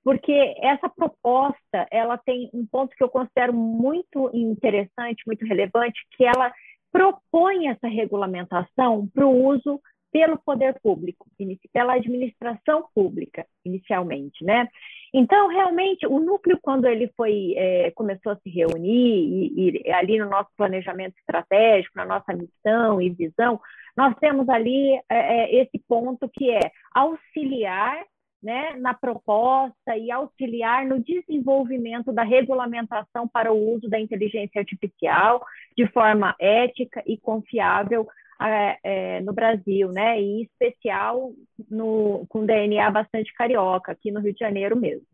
porque 0.03 0.55
essa 0.61 0.89
proposta 0.89 1.87
ela 1.89 2.17
tem 2.17 2.49
um 2.53 2.65
ponto 2.65 2.95
que 2.95 3.03
eu 3.03 3.09
considero 3.09 3.53
muito 3.53 4.29
interessante, 4.33 5.23
muito 5.25 5.45
relevante, 5.45 6.05
que 6.11 6.25
ela 6.25 6.53
propõe 6.91 7.67
essa 7.67 7.87
regulamentação 7.87 9.07
para 9.13 9.25
o 9.25 9.47
uso 9.47 9.81
pelo 10.11 10.37
poder 10.37 10.79
público, 10.81 11.25
pela 11.71 11.93
administração 11.93 12.85
pública, 12.93 13.47
inicialmente, 13.65 14.43
né? 14.45 14.67
Então, 15.13 15.47
realmente, 15.47 16.07
o 16.07 16.19
núcleo, 16.19 16.57
quando 16.59 16.87
ele 16.87 17.11
foi 17.15 17.53
é, 17.55 17.91
começou 17.91 18.31
a 18.31 18.35
se 18.37 18.49
reunir 18.49 19.51
e, 19.55 19.83
e, 19.85 19.91
ali 19.91 20.17
no 20.17 20.27
nosso 20.27 20.49
planejamento 20.57 21.15
estratégico, 21.19 21.95
na 21.95 22.05
nossa 22.05 22.33
missão 22.33 22.99
e 22.99 23.11
visão, 23.11 23.61
nós 23.95 24.15
temos 24.19 24.49
ali 24.49 24.95
é, 24.95 25.01
é 25.09 25.55
esse 25.61 25.77
ponto 25.87 26.27
que 26.29 26.49
é 26.49 26.71
auxiliar 26.95 28.03
né, 28.43 28.75
na 28.77 28.93
proposta 28.93 29.97
e 29.97 30.11
auxiliar 30.11 30.85
no 30.85 31.01
desenvolvimento 31.01 32.11
da 32.11 32.23
regulamentação 32.23 33.27
para 33.27 33.53
o 33.53 33.75
uso 33.75 33.89
da 33.89 33.99
inteligência 33.99 34.59
artificial 34.59 35.43
de 35.77 35.87
forma 35.87 36.35
ética 36.37 37.01
e 37.07 37.17
confiável 37.17 38.05
é, 38.41 38.77
é, 38.83 39.21
no 39.21 39.31
Brasil, 39.31 39.89
né? 39.89 40.19
E 40.19 40.23
em 40.23 40.41
especial 40.43 41.31
no, 41.69 42.25
com 42.27 42.45
DNA 42.45 42.91
bastante 42.91 43.33
carioca, 43.33 43.93
aqui 43.93 44.11
no 44.11 44.19
Rio 44.19 44.33
de 44.33 44.39
Janeiro 44.39 44.75
mesmo. 44.75 45.05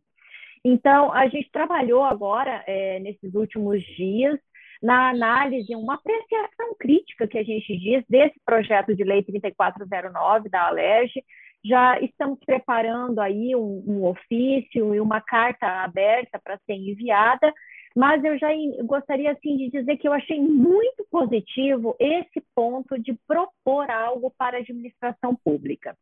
Então, 0.66 1.14
a 1.14 1.28
gente 1.28 1.50
trabalhou 1.52 2.04
agora, 2.04 2.64
é, 2.68 3.00
nesses 3.00 3.34
últimos 3.36 3.82
dias, 3.96 4.40
na 4.82 5.10
análise, 5.10 5.76
uma 5.76 5.96
apreciação 5.96 6.74
crítica 6.80 7.28
que 7.28 7.38
a 7.38 7.44
gente 7.44 7.78
diz 7.78 8.04
desse 8.10 8.40
projeto 8.46 8.96
de 8.96 9.04
lei 9.04 9.22
3409 9.24 10.50
da 10.50 10.68
Alerj. 10.68 11.14
Já 11.64 12.00
estamos 12.00 12.40
preparando 12.46 13.20
aí 13.20 13.56
um, 13.56 13.84
um 13.86 14.06
ofício 14.06 14.96
e 14.96 15.00
uma 15.00 15.20
carta 15.20 15.84
aberta 15.84 16.40
para 16.42 16.58
ser 16.66 16.74
enviada, 16.74 17.54
mas 17.96 18.24
eu 18.24 18.38
já 18.38 18.48
gostaria 18.86 19.32
assim 19.32 19.58
de 19.58 19.70
dizer 19.70 19.98
que 19.98 20.08
eu 20.08 20.14
achei 20.14 20.40
muito 20.40 21.06
positivo 21.12 21.96
esse 22.00 22.42
ponto 22.56 22.98
de 22.98 23.14
propor 23.28 23.90
algo 23.92 24.32
para 24.38 24.58
a 24.58 24.62
administração 24.62 25.36
pública. 25.44 25.98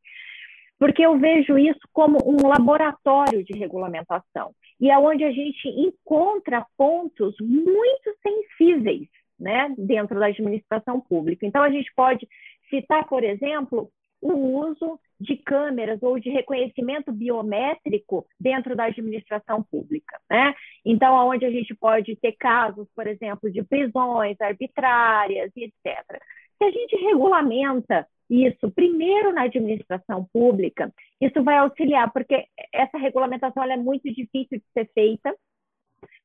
Porque 0.77 1.03
eu 1.03 1.17
vejo 1.17 1.57
isso 1.57 1.79
como 1.91 2.19
um 2.23 2.47
laboratório 2.47 3.43
de 3.43 3.57
regulamentação 3.57 4.53
e 4.79 4.91
é 4.91 4.97
onde 4.97 5.23
a 5.23 5.31
gente 5.31 5.67
encontra 5.67 6.65
pontos 6.77 7.35
muito 7.39 8.15
sensíveis 8.21 9.07
né, 9.39 9.73
dentro 9.77 10.19
da 10.19 10.27
administração 10.27 10.99
pública. 10.99 11.45
Então, 11.45 11.63
a 11.63 11.69
gente 11.69 11.91
pode 11.95 12.27
citar, 12.69 13.07
por 13.07 13.23
exemplo, 13.23 13.89
o 14.21 14.33
uso 14.33 14.99
de 15.19 15.35
câmeras 15.37 16.01
ou 16.01 16.19
de 16.19 16.29
reconhecimento 16.29 17.11
biométrico 17.11 18.25
dentro 18.39 18.75
da 18.75 18.85
administração 18.85 19.63
pública, 19.63 20.19
né? 20.29 20.53
Então, 20.85 21.13
onde 21.27 21.45
a 21.45 21.51
gente 21.51 21.75
pode 21.75 22.15
ter 22.17 22.33
casos, 22.33 22.87
por 22.95 23.07
exemplo, 23.07 23.51
de 23.51 23.63
prisões 23.63 24.39
arbitrárias 24.39 25.51
e 25.55 25.65
etc. 25.65 26.21
Se 26.57 26.63
a 26.63 26.71
gente 26.71 26.95
regulamenta 26.95 28.07
isso 28.29 28.69
primeiro 28.71 29.33
na 29.33 29.43
administração 29.43 30.27
pública, 30.33 30.93
isso 31.21 31.43
vai 31.43 31.57
auxiliar, 31.57 32.11
porque 32.11 32.45
essa 32.73 32.97
regulamentação 32.97 33.63
é 33.63 33.77
muito 33.77 34.03
difícil 34.13 34.59
de 34.59 34.65
ser 34.73 34.89
feita, 34.93 35.33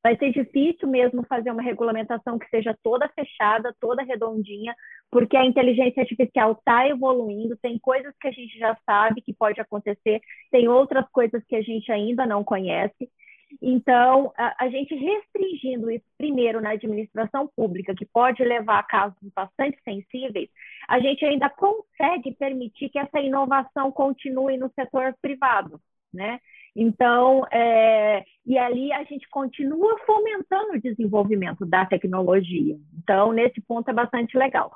Vai 0.03 0.17
ser 0.17 0.31
difícil 0.31 0.87
mesmo 0.87 1.23
fazer 1.23 1.49
uma 1.49 1.61
regulamentação 1.61 2.37
que 2.37 2.49
seja 2.49 2.77
toda 2.83 3.07
fechada, 3.09 3.73
toda 3.79 4.03
redondinha, 4.03 4.75
porque 5.09 5.37
a 5.37 5.45
inteligência 5.45 6.01
artificial 6.01 6.51
está 6.51 6.87
evoluindo, 6.89 7.57
tem 7.61 7.79
coisas 7.79 8.13
que 8.19 8.27
a 8.27 8.31
gente 8.31 8.59
já 8.59 8.77
sabe 8.85 9.21
que 9.21 9.33
pode 9.33 9.61
acontecer, 9.61 10.19
tem 10.51 10.67
outras 10.67 11.07
coisas 11.09 11.41
que 11.47 11.55
a 11.55 11.61
gente 11.61 11.89
ainda 11.89 12.25
não 12.25 12.43
conhece. 12.43 13.09
Então, 13.61 14.33
a, 14.37 14.65
a, 14.65 14.69
gente 14.69 14.95
restringindo 14.95 15.89
isso 15.89 16.05
primeiro 16.17 16.59
na 16.59 16.71
administração 16.71 17.49
pública, 17.55 17.95
que 17.95 18.05
pode 18.05 18.43
levar 18.43 18.79
a 18.79 18.83
casos 18.83 19.17
bastante 19.35 19.77
sensíveis, 19.83 20.49
a 20.87 20.99
gente 20.99 21.23
ainda 21.23 21.49
consegue 21.49 22.33
permitir 22.33 22.89
que 22.89 22.99
essa 22.99 23.19
inovação 23.19 23.91
continue 23.91 24.57
no 24.57 24.71
setor 24.73 25.15
privado, 25.21 25.79
né? 26.13 26.39
Então, 26.75 27.45
é, 27.51 28.23
e 28.45 28.57
ali 28.57 28.91
a 28.91 29.03
gente 29.03 29.29
continua 29.29 29.97
fomentando 30.05 30.73
o 30.73 30.81
desenvolvimento 30.81 31.65
da 31.65 31.85
tecnologia. 31.85 32.75
Então, 32.97 33.31
nesse 33.31 33.61
ponto 33.61 33.89
é 33.89 33.93
bastante 33.93 34.37
legal. 34.37 34.71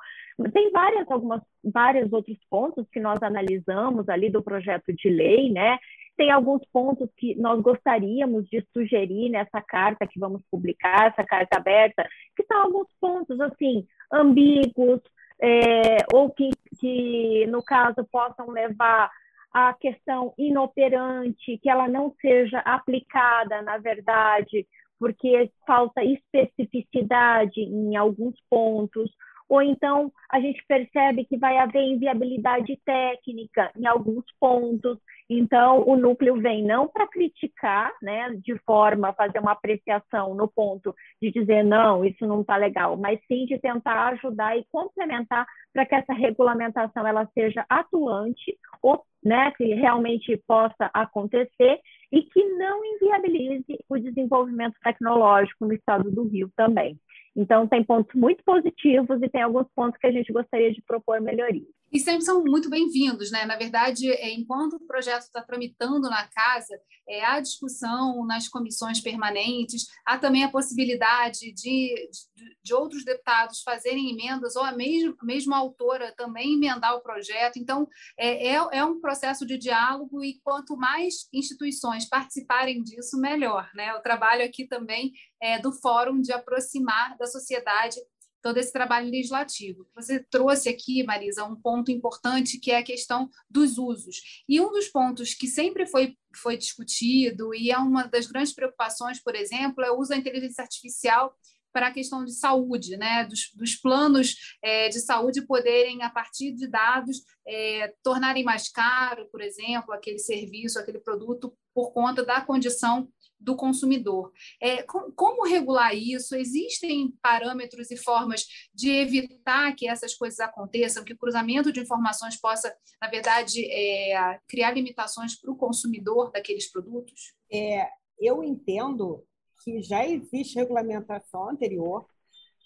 Tem 0.53 0.71
várias, 0.71 1.09
algumas, 1.09 1.41
vários 1.63 2.13
outros 2.13 2.37
pontos 2.49 2.87
que 2.91 2.99
nós 2.99 3.21
analisamos 3.23 4.07
ali 4.07 4.29
do 4.29 4.43
projeto 4.43 4.93
de 4.93 5.09
lei, 5.09 5.51
né? 5.51 5.79
Tem 6.15 6.29
alguns 6.29 6.61
pontos 6.71 7.09
que 7.17 7.35
nós 7.35 7.59
gostaríamos 7.61 8.47
de 8.47 8.63
sugerir 8.71 9.29
nessa 9.29 9.61
carta 9.61 10.07
que 10.07 10.19
vamos 10.19 10.43
publicar, 10.51 11.07
essa 11.07 11.23
carta 11.23 11.57
aberta, 11.57 12.07
que 12.35 12.43
são 12.45 12.61
alguns 12.61 12.87
pontos, 13.01 13.39
assim, 13.41 13.85
ambíguos, 14.11 15.01
é, 15.41 15.97
ou 16.13 16.29
que, 16.29 16.49
que, 16.79 17.45
no 17.47 17.63
caso, 17.63 18.07
possam 18.11 18.49
levar 18.49 19.11
a 19.57 19.73
questão 19.73 20.35
inoperante, 20.37 21.57
que 21.57 21.67
ela 21.67 21.87
não 21.87 22.13
seja 22.21 22.59
aplicada, 22.59 23.59
na 23.63 23.79
verdade, 23.79 24.67
porque 24.99 25.49
falta 25.65 26.03
especificidade 26.03 27.61
em 27.61 27.95
alguns 27.95 28.35
pontos, 28.51 29.09
ou 29.49 29.61
então 29.61 30.11
a 30.29 30.39
gente 30.39 30.63
percebe 30.67 31.25
que 31.25 31.37
vai 31.37 31.57
haver 31.57 31.81
inviabilidade 31.81 32.77
técnica 32.85 33.71
em 33.77 33.85
alguns 33.85 34.25
pontos. 34.39 34.97
Então, 35.29 35.83
o 35.85 35.97
núcleo 35.97 36.39
vem 36.39 36.63
não 36.63 36.87
para 36.87 37.07
criticar, 37.07 37.91
né, 38.01 38.29
de 38.43 38.57
forma 38.65 39.09
a 39.09 39.13
fazer 39.13 39.39
uma 39.39 39.51
apreciação 39.51 40.33
no 40.33 40.47
ponto 40.47 40.93
de 41.21 41.31
dizer 41.31 41.63
não, 41.63 42.03
isso 42.05 42.25
não 42.25 42.41
está 42.41 42.55
legal, 42.55 42.95
mas 42.95 43.19
sim 43.27 43.45
de 43.45 43.59
tentar 43.59 44.07
ajudar 44.09 44.57
e 44.57 44.65
complementar 44.71 45.45
para 45.73 45.85
que 45.85 45.95
essa 45.95 46.13
regulamentação 46.13 47.05
ela 47.05 47.27
seja 47.33 47.65
atuante, 47.69 48.57
ou, 48.81 49.03
né, 49.23 49.51
que 49.51 49.65
realmente 49.73 50.41
possa 50.47 50.89
acontecer 50.93 51.79
e 52.11 52.21
que 52.23 52.43
não 52.55 52.83
inviabilize 52.85 53.77
o 53.89 53.97
desenvolvimento 53.97 54.75
tecnológico 54.81 55.65
no 55.65 55.73
estado 55.73 56.09
do 56.09 56.23
Rio 56.23 56.49
também. 56.55 56.97
Então, 57.37 57.67
tem 57.67 57.83
pontos 57.83 58.15
muito 58.15 58.43
positivos 58.43 59.21
e 59.21 59.29
tem 59.29 59.43
alguns 59.43 59.67
pontos 59.75 59.99
que 59.99 60.07
a 60.07 60.11
gente 60.11 60.33
gostaria 60.33 60.73
de 60.73 60.81
propor 60.81 61.21
melhorias. 61.21 61.76
E 61.91 61.99
sempre 61.99 62.23
são 62.23 62.43
muito 62.43 62.69
bem-vindos, 62.69 63.31
né? 63.31 63.45
Na 63.45 63.55
verdade, 63.55 64.11
é, 64.11 64.29
enquanto 64.33 64.73
o 64.73 64.85
projeto 64.85 65.21
está 65.21 65.41
tramitando 65.41 66.09
na 66.09 66.27
casa, 66.27 66.77
é, 67.07 67.23
há 67.23 67.39
discussão 67.39 68.25
nas 68.25 68.49
comissões 68.49 68.99
permanentes, 68.99 69.87
há 70.05 70.17
também 70.17 70.43
a 70.43 70.51
possibilidade 70.51 71.53
de, 71.53 72.09
de, 72.11 72.57
de 72.61 72.73
outros 72.73 73.05
deputados 73.05 73.61
fazerem 73.61 74.11
emendas, 74.11 74.57
ou 74.57 74.63
a 74.63 74.73
mesma, 74.73 75.15
mesma 75.23 75.57
autora 75.57 76.13
também 76.17 76.55
emendar 76.55 76.93
o 76.93 77.01
projeto. 77.01 77.57
Então, 77.57 77.87
é, 78.17 78.49
é, 78.49 78.67
é 78.73 78.83
um 78.83 78.99
processo 78.99 79.45
de 79.45 79.57
diálogo 79.57 80.21
e 80.21 80.41
quanto 80.43 80.75
mais 80.75 81.29
instituições 81.33 82.05
participarem 82.05 82.83
disso, 82.83 83.17
melhor. 83.17 83.69
Né? 83.73 83.93
O 83.93 84.01
trabalho 84.01 84.43
aqui 84.43 84.67
também 84.67 85.13
é 85.41 85.57
do 85.57 85.71
Fórum 85.71 86.19
de 86.19 86.33
aproximar 86.33 87.17
da 87.17 87.27
sociedade 87.27 87.97
todo 88.47 88.59
esse 88.59 88.71
trabalho 88.71 89.11
legislativo. 89.11 89.85
Você 89.93 90.23
trouxe 90.23 90.69
aqui, 90.69 91.03
Marisa, 91.03 91.43
um 91.43 91.53
ponto 91.53 91.91
importante 91.91 92.57
que 92.57 92.71
é 92.71 92.77
a 92.77 92.83
questão 92.83 93.29
dos 93.49 93.77
usos. 93.77 94.43
E 94.47 94.61
um 94.61 94.71
dos 94.71 94.87
pontos 94.87 95.33
que 95.33 95.47
sempre 95.47 95.85
foi, 95.85 96.15
foi 96.33 96.55
discutido 96.55 97.53
e 97.53 97.71
é 97.71 97.77
uma 97.77 98.07
das 98.07 98.25
grandes 98.25 98.53
preocupações, 98.53 99.21
por 99.21 99.35
exemplo, 99.35 99.83
é 99.83 99.91
o 99.91 99.99
uso 99.99 100.11
da 100.11 100.15
inteligência 100.15 100.61
artificial 100.61 101.35
para 101.73 101.87
a 101.87 101.91
questão 101.91 102.23
de 102.23 102.33
saúde, 102.33 102.95
né? 102.95 103.25
dos, 103.25 103.51
dos 103.53 103.75
planos 103.75 104.37
é, 104.63 104.87
de 104.87 105.01
saúde 105.01 105.45
poderem, 105.45 106.01
a 106.01 106.09
partir 106.09 106.53
de 106.53 106.67
dados, 106.67 107.17
é, 107.45 107.93
tornarem 108.01 108.45
mais 108.45 108.69
caro, 108.69 109.27
por 109.29 109.41
exemplo, 109.41 109.93
aquele 109.93 110.19
serviço, 110.19 110.79
aquele 110.79 110.99
produto, 110.99 111.53
por 111.73 111.91
conta 111.91 112.23
da 112.23 112.39
condição 112.39 113.09
do 113.39 113.55
consumidor. 113.55 114.31
É, 114.61 114.83
com, 114.83 115.11
como 115.11 115.47
regular 115.47 115.95
isso? 115.95 116.35
Existem 116.35 117.11
parâmetros 117.21 117.91
e 117.91 117.97
formas 117.97 118.45
de 118.73 118.89
evitar 118.89 119.73
que 119.75 119.87
essas 119.87 120.15
coisas 120.15 120.39
aconteçam, 120.39 121.03
que 121.03 121.13
o 121.13 121.17
cruzamento 121.17 121.71
de 121.71 121.79
informações 121.79 122.39
possa, 122.39 122.75
na 123.01 123.09
verdade, 123.09 123.65
é, 123.65 124.39
criar 124.47 124.71
limitações 124.71 125.39
para 125.39 125.51
o 125.51 125.55
consumidor 125.55 126.31
daqueles 126.31 126.71
produtos? 126.71 127.33
É, 127.51 127.87
eu 128.19 128.43
entendo 128.43 129.23
que 129.63 129.81
já 129.81 130.07
existe 130.07 130.55
regulamentação 130.55 131.49
anterior, 131.49 132.05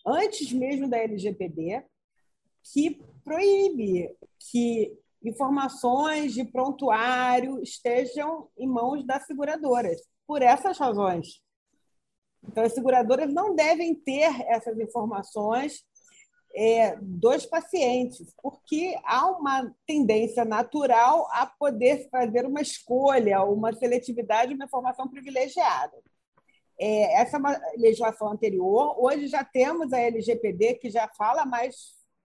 antes 0.05 0.51
mesmo 0.51 0.89
da 0.89 0.97
LGPD, 0.97 1.83
que 2.63 3.01
proíbe 3.23 4.15
que 4.51 4.97
informações 5.23 6.33
de 6.33 6.43
prontuário 6.43 7.61
estejam 7.61 8.49
em 8.57 8.67
mãos 8.67 9.05
das 9.05 9.25
seguradoras 9.25 10.01
por 10.31 10.41
essas 10.41 10.77
razões. 10.77 11.41
Então, 12.41 12.63
as 12.63 12.73
seguradoras 12.73 13.33
não 13.33 13.53
devem 13.53 13.93
ter 13.93 14.31
essas 14.47 14.79
informações 14.79 15.83
é, 16.55 16.95
dos 17.01 17.45
pacientes, 17.45 18.33
porque 18.41 18.97
há 19.03 19.27
uma 19.29 19.75
tendência 19.85 20.45
natural 20.45 21.27
a 21.33 21.45
poder 21.45 22.07
fazer 22.09 22.45
uma 22.45 22.61
escolha, 22.61 23.43
uma 23.43 23.73
seletividade, 23.73 24.53
uma 24.53 24.63
informação 24.63 25.05
privilegiada. 25.05 25.97
É, 26.79 27.21
essa 27.21 27.35
é 27.35 27.39
uma 27.39 27.61
legislação 27.75 28.31
anterior. 28.31 28.95
Hoje 29.03 29.27
já 29.27 29.43
temos 29.43 29.91
a 29.91 29.99
LGPD, 29.99 30.75
que 30.75 30.89
já 30.89 31.09
fala 31.09 31.45
mais 31.45 31.75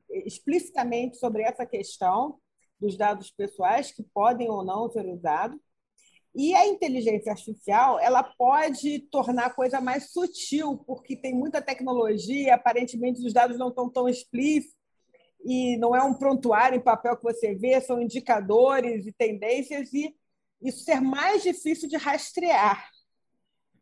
explicitamente 0.08 1.16
sobre 1.16 1.42
essa 1.42 1.66
questão 1.66 2.38
dos 2.78 2.96
dados 2.96 3.32
pessoais 3.32 3.90
que 3.90 4.04
podem 4.04 4.48
ou 4.48 4.64
não 4.64 4.88
ser 4.88 5.06
usados. 5.06 5.58
E 6.38 6.55
a 6.55 6.66
inteligência 6.66 7.33
artificial, 7.33 7.99
ela 7.99 8.23
pode 8.23 8.99
tornar 9.11 9.47
a 9.47 9.55
coisa 9.55 9.81
mais 9.81 10.11
sutil, 10.11 10.76
porque 10.87 11.16
tem 11.16 11.35
muita 11.35 11.62
tecnologia, 11.62 12.55
aparentemente 12.55 13.26
os 13.26 13.33
dados 13.33 13.59
não 13.59 13.71
estão 13.71 13.88
tão 13.88 14.07
explícitos, 14.07 14.76
e 15.43 15.78
não 15.78 15.97
é 15.97 16.02
um 16.02 16.12
prontuário 16.12 16.76
em 16.76 16.83
papel 16.83 17.16
que 17.16 17.23
você 17.23 17.55
vê, 17.55 17.81
são 17.81 18.02
indicadores 18.02 19.07
e 19.07 19.12
tendências, 19.12 19.90
e 19.95 20.14
isso 20.61 20.85
ser 20.85 21.00
mais 21.00 21.43
difícil 21.43 21.88
de 21.88 21.97
rastrear. 21.97 22.87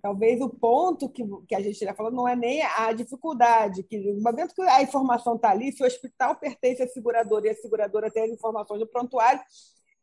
Talvez 0.00 0.40
o 0.40 0.49
ponto 0.49 1.08
que, 1.08 1.25
que 1.49 1.54
a 1.56 1.61
gente 1.61 1.73
está 1.73 1.92
falando 1.92 2.14
não 2.14 2.28
é 2.28 2.37
nem 2.37 2.62
a 2.62 2.92
dificuldade, 2.92 3.83
que 3.83 3.98
no 3.98 4.22
momento 4.22 4.55
que 4.55 4.62
a 4.62 4.81
informação 4.81 5.35
está 5.35 5.50
ali, 5.50 5.72
se 5.72 5.83
o 5.83 5.87
hospital 5.87 6.37
pertence 6.37 6.83
à 6.83 6.87
seguradora 6.87 7.48
e 7.48 7.50
a 7.50 7.55
seguradora 7.55 8.11
tem 8.12 8.24
as 8.24 8.31
informações 8.31 8.78
do 8.78 8.87
prontuário, 8.87 9.40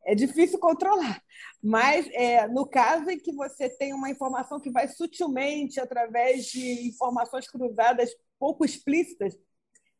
é 0.05 0.15
difícil 0.15 0.59
controlar. 0.59 1.21
Mas 1.61 2.07
é, 2.13 2.47
no 2.47 2.65
caso 2.65 3.09
em 3.09 3.19
que 3.19 3.31
você 3.31 3.69
tem 3.69 3.93
uma 3.93 4.09
informação 4.09 4.59
que 4.59 4.71
vai 4.71 4.87
sutilmente, 4.87 5.79
através 5.79 6.45
de 6.45 6.87
informações 6.87 7.47
cruzadas 7.47 8.09
pouco 8.39 8.65
explícitas, 8.65 9.37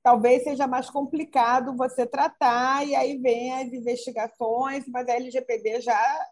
talvez 0.02 0.44
seja 0.44 0.66
mais 0.66 0.90
complicado 0.90 1.78
você 1.78 2.06
tratar, 2.06 2.88
e 2.88 2.96
aí 2.96 3.18
vem 3.18 3.54
as 3.54 3.72
investigações, 3.72 4.86
mas 4.88 5.08
a 5.08 5.14
LGPD 5.14 5.82
já, 5.82 6.30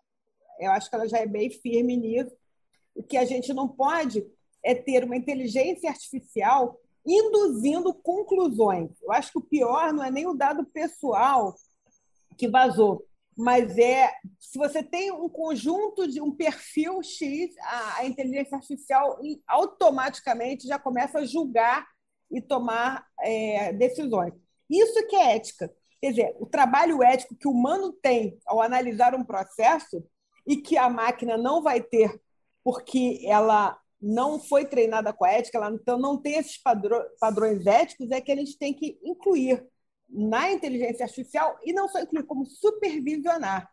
eu 0.60 0.72
acho 0.72 0.90
que 0.90 0.96
ela 0.96 1.08
já 1.08 1.20
é 1.20 1.28
bem 1.28 1.52
firme 1.52 1.96
nisso. 1.96 2.36
O 2.96 3.04
que 3.04 3.18
a 3.18 3.26
gente 3.26 3.54
não 3.54 3.68
pode 3.68 4.26
é 4.64 4.74
ter 4.74 5.04
uma 5.04 5.16
inteligência 5.16 5.90
artificial 5.90 6.80
induzindo 7.06 7.94
conclusões. 7.94 8.92
Eu 9.02 9.12
acho 9.12 9.32
que 9.32 9.38
o 9.38 9.44
pior 9.44 9.94
não 9.94 10.04
é 10.04 10.12
nem 10.12 10.28
o 10.28 10.34
dado 10.34 10.66
pessoal 10.66 11.56
que 12.38 12.48
vazou, 12.48 13.06
mas 13.40 13.78
é 13.78 14.12
se 14.38 14.58
você 14.58 14.84
tem 14.84 15.14
um 15.14 15.30
conjunto 15.30 16.06
de 16.06 16.20
um 16.20 16.30
perfil 16.30 17.02
X, 17.02 17.56
a, 17.62 18.00
a 18.00 18.06
inteligência 18.06 18.58
artificial 18.58 19.18
automaticamente 19.48 20.68
já 20.68 20.78
começa 20.78 21.20
a 21.20 21.26
julgar 21.26 21.88
e 22.30 22.42
tomar 22.42 23.08
é, 23.22 23.72
decisões. 23.72 24.34
Isso 24.70 25.08
que 25.08 25.16
é 25.16 25.38
ética. 25.38 25.74
Quer 26.02 26.10
dizer, 26.10 26.36
o 26.38 26.46
trabalho 26.46 27.02
ético 27.02 27.34
que 27.34 27.48
o 27.48 27.52
humano 27.52 27.94
tem 27.94 28.38
ao 28.46 28.62
analisar 28.62 29.16
um 29.16 29.24
processo 29.24 30.04
e 30.46 30.58
que 30.58 30.78
a 30.78 30.90
máquina 30.90 31.38
não 31.38 31.64
vai 31.64 31.82
ter 31.82 32.22
porque 32.62 33.22
ela 33.24 33.80
não 34.02 34.38
foi 34.38 34.66
treinada 34.66 35.14
com 35.14 35.24
a 35.24 35.32
ética, 35.32 35.58
ela 35.58 35.72
então 35.72 35.98
não 35.98 36.22
tem 36.22 36.36
esses 36.36 36.58
padrões 36.58 37.66
éticos, 37.66 38.12
é 38.12 38.20
que 38.20 38.34
a 38.34 38.36
gente 38.36 38.58
tem 38.58 38.74
que 38.74 39.00
incluir 39.02 39.66
na 40.10 40.52
inteligência 40.52 41.06
artificial 41.06 41.58
e 41.64 41.74
não 41.74 41.88
só 41.88 42.00
incluir, 42.00 42.24
como 42.24 42.46
supervisionar. 42.46 43.70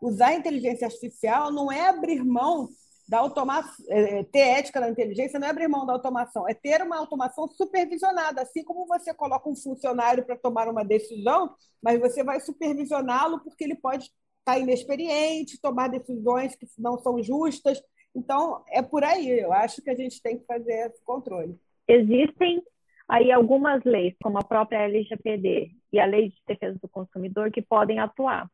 Usar 0.00 0.28
a 0.28 0.34
inteligência 0.34 0.86
artificial 0.86 1.52
não 1.52 1.70
é 1.70 1.88
abrir 1.88 2.24
mão 2.24 2.68
da 3.08 3.18
automação, 3.18 3.84
é, 3.88 4.20
é, 4.20 4.24
ter 4.24 4.38
ética 4.38 4.78
na 4.78 4.88
inteligência 4.88 5.38
não 5.38 5.48
é 5.48 5.50
abrir 5.50 5.66
mão 5.66 5.84
da 5.84 5.92
automação, 5.92 6.48
é 6.48 6.54
ter 6.54 6.80
uma 6.80 6.96
automação 6.96 7.48
supervisionada, 7.48 8.42
assim 8.42 8.62
como 8.62 8.86
você 8.86 9.12
coloca 9.12 9.48
um 9.48 9.56
funcionário 9.56 10.24
para 10.24 10.36
tomar 10.36 10.68
uma 10.68 10.84
decisão, 10.84 11.52
mas 11.82 11.98
você 11.98 12.22
vai 12.22 12.38
supervisioná-lo 12.40 13.40
porque 13.40 13.64
ele 13.64 13.74
pode 13.74 14.08
estar 14.38 14.58
inexperiente, 14.58 15.60
tomar 15.60 15.88
decisões 15.88 16.54
que 16.54 16.66
não 16.78 16.98
são 16.98 17.20
justas. 17.22 17.82
Então, 18.14 18.62
é 18.68 18.80
por 18.80 19.02
aí. 19.04 19.28
Eu 19.28 19.52
acho 19.52 19.82
que 19.82 19.90
a 19.90 19.94
gente 19.94 20.22
tem 20.22 20.38
que 20.38 20.46
fazer 20.46 20.86
esse 20.86 21.02
controle. 21.02 21.58
Existem 21.88 22.62
aí 23.10 23.32
algumas 23.32 23.82
leis, 23.84 24.14
como 24.22 24.38
a 24.38 24.44
própria 24.44 24.84
LGPD 24.84 25.72
e 25.92 25.98
a 25.98 26.06
Lei 26.06 26.28
de 26.28 26.36
Defesa 26.46 26.78
do 26.80 26.88
Consumidor, 26.88 27.50
que 27.50 27.60
podem 27.60 27.98
atuar. 27.98 28.48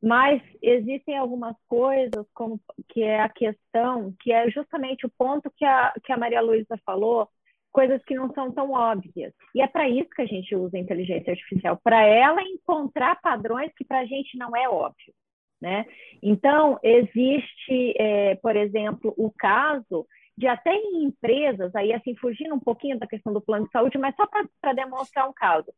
Mas 0.00 0.40
existem 0.62 1.16
algumas 1.18 1.56
coisas, 1.68 2.26
como 2.32 2.60
que 2.88 3.02
é 3.02 3.20
a 3.20 3.28
questão, 3.28 4.14
que 4.20 4.32
é 4.32 4.48
justamente 4.50 5.04
o 5.04 5.10
ponto 5.18 5.50
que 5.56 5.64
a, 5.64 5.92
que 6.04 6.12
a 6.12 6.16
Maria 6.16 6.40
Luísa 6.40 6.78
falou, 6.86 7.28
coisas 7.72 8.00
que 8.04 8.14
não 8.14 8.32
são 8.32 8.52
tão 8.52 8.70
óbvias. 8.70 9.32
E 9.54 9.60
é 9.60 9.66
para 9.66 9.88
isso 9.88 10.10
que 10.10 10.22
a 10.22 10.26
gente 10.26 10.54
usa 10.54 10.76
a 10.76 10.80
inteligência 10.80 11.32
artificial, 11.32 11.80
para 11.82 12.04
ela 12.04 12.42
encontrar 12.42 13.20
padrões 13.20 13.72
que 13.76 13.84
para 13.84 14.00
a 14.00 14.06
gente 14.06 14.38
não 14.38 14.56
é 14.56 14.68
óbvio. 14.68 15.12
Né? 15.60 15.86
Então, 16.22 16.78
existe, 16.82 17.94
é, 17.96 18.34
por 18.36 18.56
exemplo, 18.56 19.14
o 19.16 19.30
caso 19.30 20.06
de 20.36 20.46
até 20.46 20.74
em 20.74 21.04
empresas, 21.04 21.74
aí 21.74 21.92
assim, 21.92 22.14
fugindo 22.16 22.54
um 22.54 22.60
pouquinho 22.60 22.98
da 22.98 23.06
questão 23.06 23.32
do 23.32 23.40
plano 23.40 23.66
de 23.66 23.72
saúde, 23.72 23.98
mas 23.98 24.14
só 24.16 24.26
para 24.26 24.72
demonstrar 24.72 25.28
um 25.28 25.32
caso, 25.32 25.72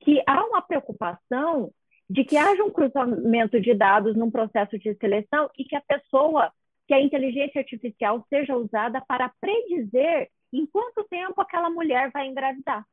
que 0.00 0.22
há 0.26 0.44
uma 0.44 0.62
preocupação 0.62 1.70
de 2.08 2.24
que 2.24 2.36
haja 2.36 2.64
um 2.64 2.70
cruzamento 2.70 3.60
de 3.60 3.74
dados 3.74 4.16
num 4.16 4.30
processo 4.30 4.78
de 4.78 4.94
seleção 4.94 5.50
e 5.58 5.64
que 5.64 5.76
a 5.76 5.82
pessoa, 5.82 6.50
que 6.86 6.94
a 6.94 7.00
inteligência 7.00 7.60
artificial 7.60 8.24
seja 8.30 8.56
usada 8.56 9.00
para 9.06 9.30
predizer 9.40 10.30
em 10.52 10.64
quanto 10.66 11.04
tempo 11.04 11.40
aquela 11.40 11.68
mulher 11.68 12.10
vai 12.10 12.26
engravidar. 12.26 12.84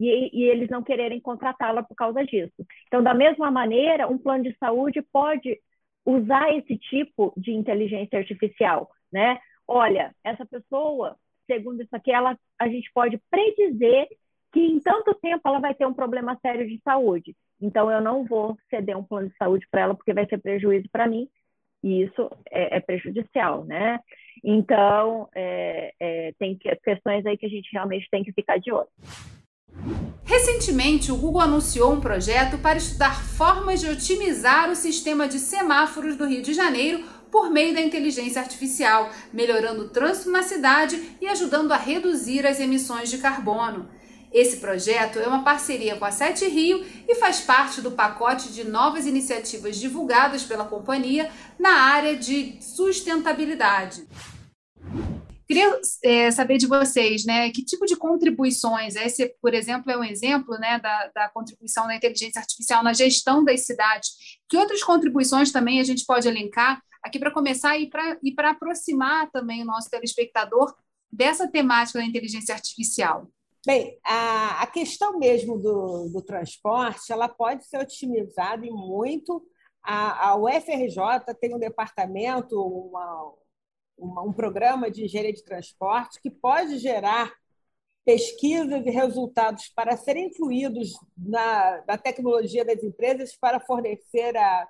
E, 0.00 0.30
e 0.32 0.44
eles 0.44 0.68
não 0.68 0.82
quererem 0.82 1.20
contratá-la 1.20 1.82
por 1.82 1.94
causa 1.94 2.24
disso. 2.24 2.66
Então, 2.86 3.02
da 3.02 3.14
mesma 3.14 3.50
maneira, 3.50 4.08
um 4.08 4.18
plano 4.18 4.44
de 4.44 4.56
saúde 4.58 5.00
pode 5.12 5.58
usar 6.04 6.54
esse 6.54 6.76
tipo 6.76 7.32
de 7.36 7.52
inteligência 7.52 8.18
artificial, 8.18 8.90
né? 9.12 9.38
Olha, 9.66 10.14
essa 10.24 10.44
pessoa, 10.46 11.16
segundo 11.46 11.82
isso 11.82 11.94
aqui, 11.94 12.12
ela, 12.12 12.38
a 12.58 12.68
gente 12.68 12.90
pode 12.92 13.20
predizer 13.30 14.08
que 14.52 14.60
em 14.60 14.80
tanto 14.80 15.14
tempo 15.14 15.42
ela 15.44 15.58
vai 15.58 15.74
ter 15.74 15.86
um 15.86 15.94
problema 15.94 16.38
sério 16.40 16.66
de 16.66 16.80
saúde. 16.82 17.36
Então, 17.60 17.90
eu 17.90 18.00
não 18.00 18.24
vou 18.24 18.56
ceder 18.70 18.96
um 18.96 19.04
plano 19.04 19.28
de 19.28 19.36
saúde 19.36 19.66
para 19.70 19.82
ela, 19.82 19.94
porque 19.94 20.14
vai 20.14 20.26
ser 20.26 20.38
prejuízo 20.38 20.88
para 20.90 21.06
mim, 21.06 21.28
e 21.82 22.02
isso 22.02 22.30
é, 22.50 22.76
é, 22.76 22.80
prejudicial, 22.80 23.64
né? 23.64 24.00
Então, 24.42 25.28
é, 25.34 25.92
é, 26.00 26.32
tem 26.38 26.58
questões 26.82 27.24
aí 27.26 27.36
que 27.36 27.46
a 27.46 27.48
gente 27.48 27.68
realmente 27.72 28.08
tem 28.10 28.22
que 28.22 28.32
ficar 28.32 28.58
de 28.58 28.72
olho. 28.72 28.88
Recentemente, 30.24 31.12
o 31.12 31.16
Google 31.16 31.40
anunciou 31.40 31.92
um 31.92 32.00
projeto 32.00 32.58
para 32.58 32.76
estudar 32.76 33.14
formas 33.22 33.80
de 33.80 33.88
otimizar 33.88 34.70
o 34.70 34.74
sistema 34.74 35.28
de 35.28 35.38
semáforos 35.38 36.16
do 36.16 36.26
Rio 36.26 36.42
de 36.42 36.52
Janeiro 36.52 37.04
por 37.30 37.50
meio 37.50 37.74
da 37.74 37.80
inteligência 37.80 38.40
artificial, 38.40 39.10
melhorando 39.32 39.82
o 39.82 39.88
trânsito 39.88 40.30
na 40.30 40.42
cidade 40.42 41.16
e 41.20 41.26
ajudando 41.26 41.72
a 41.72 41.76
reduzir 41.76 42.46
as 42.46 42.60
emissões 42.60 43.10
de 43.10 43.18
carbono. 43.18 43.88
Esse 44.32 44.58
projeto 44.58 45.18
é 45.18 45.26
uma 45.26 45.42
parceria 45.42 45.96
com 45.96 46.04
a 46.04 46.10
Sete 46.10 46.46
Rio 46.46 46.84
e 47.08 47.14
faz 47.14 47.40
parte 47.40 47.80
do 47.80 47.92
pacote 47.92 48.52
de 48.52 48.64
novas 48.64 49.06
iniciativas 49.06 49.76
divulgadas 49.76 50.42
pela 50.42 50.64
companhia 50.64 51.30
na 51.58 51.70
área 51.70 52.16
de 52.16 52.58
sustentabilidade. 52.60 54.06
Queria 55.46 55.80
é, 56.04 56.30
saber 56.32 56.58
de 56.58 56.66
vocês, 56.66 57.24
né, 57.24 57.50
que 57.50 57.64
tipo 57.64 57.86
de 57.86 57.94
contribuições, 57.96 58.96
esse, 58.96 59.28
por 59.40 59.54
exemplo, 59.54 59.92
é 59.92 59.96
um 59.96 60.02
exemplo 60.02 60.58
né, 60.58 60.80
da, 60.80 61.10
da 61.14 61.28
contribuição 61.28 61.86
da 61.86 61.94
inteligência 61.94 62.40
artificial 62.40 62.82
na 62.82 62.92
gestão 62.92 63.44
das 63.44 63.64
cidades. 63.64 64.10
Que 64.48 64.56
outras 64.56 64.82
contribuições 64.82 65.52
também 65.52 65.80
a 65.80 65.84
gente 65.84 66.04
pode 66.04 66.26
elencar 66.26 66.82
aqui 67.02 67.18
para 67.20 67.30
começar 67.30 67.78
e 67.78 67.88
para 67.88 68.50
aproximar 68.50 69.30
também 69.30 69.62
o 69.62 69.66
nosso 69.66 69.88
telespectador 69.88 70.74
dessa 71.10 71.46
temática 71.48 72.00
da 72.00 72.04
inteligência 72.04 72.52
artificial? 72.52 73.28
Bem, 73.64 73.98
a, 74.04 74.62
a 74.62 74.66
questão 74.66 75.18
mesmo 75.18 75.58
do, 75.58 76.08
do 76.12 76.22
transporte, 76.22 77.12
ela 77.12 77.28
pode 77.28 77.66
ser 77.66 77.78
otimizada 77.78 78.64
em 78.64 78.70
muito. 78.70 79.44
A, 79.82 80.30
a 80.30 80.36
UFRJ 80.36 81.34
tem 81.40 81.54
um 81.54 81.58
departamento, 81.58 82.60
uma, 82.60 83.32
uma, 83.96 84.22
um 84.22 84.32
programa 84.32 84.90
de 84.90 85.04
engenharia 85.04 85.32
de 85.32 85.44
transporte 85.44 86.20
que 86.20 86.30
pode 86.30 86.78
gerar 86.78 87.32
pesquisas 88.04 88.86
e 88.86 88.90
resultados 88.90 89.68
para 89.74 89.96
serem 89.96 90.26
incluídos 90.26 90.92
na, 91.16 91.82
na 91.86 91.98
tecnologia 91.98 92.64
das 92.64 92.82
empresas 92.82 93.36
para 93.36 93.58
fornecer 93.58 94.36
a, 94.36 94.68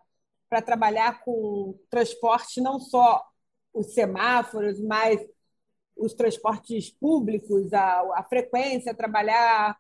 para 0.48 0.62
trabalhar 0.62 1.22
com 1.22 1.78
transporte 1.90 2.60
não 2.60 2.80
só 2.80 3.22
os 3.74 3.92
semáforos, 3.92 4.80
mas 4.80 5.20
os 5.96 6.14
transportes 6.14 6.90
públicos, 6.90 7.72
a, 7.72 8.00
a 8.14 8.24
frequência, 8.24 8.94
trabalhar 8.94 9.76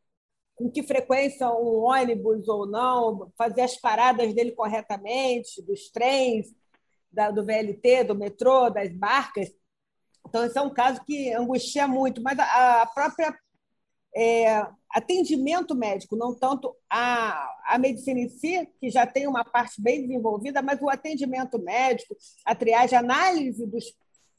com 0.54 0.70
que 0.70 0.82
frequência 0.82 1.48
um 1.50 1.84
ônibus 1.84 2.48
ou 2.48 2.66
não, 2.66 3.30
fazer 3.36 3.62
as 3.62 3.76
paradas 3.76 4.34
dele 4.34 4.52
corretamente, 4.52 5.62
dos 5.62 5.90
trens, 5.90 6.46
da, 7.10 7.30
do 7.30 7.44
VLT, 7.44 8.04
do 8.04 8.14
metrô, 8.14 8.70
das 8.70 8.92
barcas. 8.92 9.50
Então, 10.28 10.44
esse 10.44 10.58
é 10.58 10.62
um 10.62 10.72
caso 10.72 11.04
que 11.04 11.32
angustia 11.32 11.86
muito, 11.86 12.22
mas 12.22 12.38
a, 12.38 12.82
a 12.82 12.86
própria 12.86 13.34
é, 14.16 14.66
atendimento 14.90 15.74
médico, 15.74 16.16
não 16.16 16.34
tanto 16.34 16.74
a, 16.88 17.48
a 17.66 17.78
medicina 17.78 18.18
em 18.18 18.28
si, 18.28 18.66
que 18.80 18.88
já 18.88 19.06
tem 19.06 19.26
uma 19.26 19.44
parte 19.44 19.80
bem 19.80 20.06
desenvolvida, 20.06 20.62
mas 20.62 20.80
o 20.80 20.88
atendimento 20.88 21.58
médico, 21.58 22.16
a 22.44 22.54
triagem, 22.54 22.96
a 22.96 23.00
análise 23.00 23.66
dos, 23.66 23.84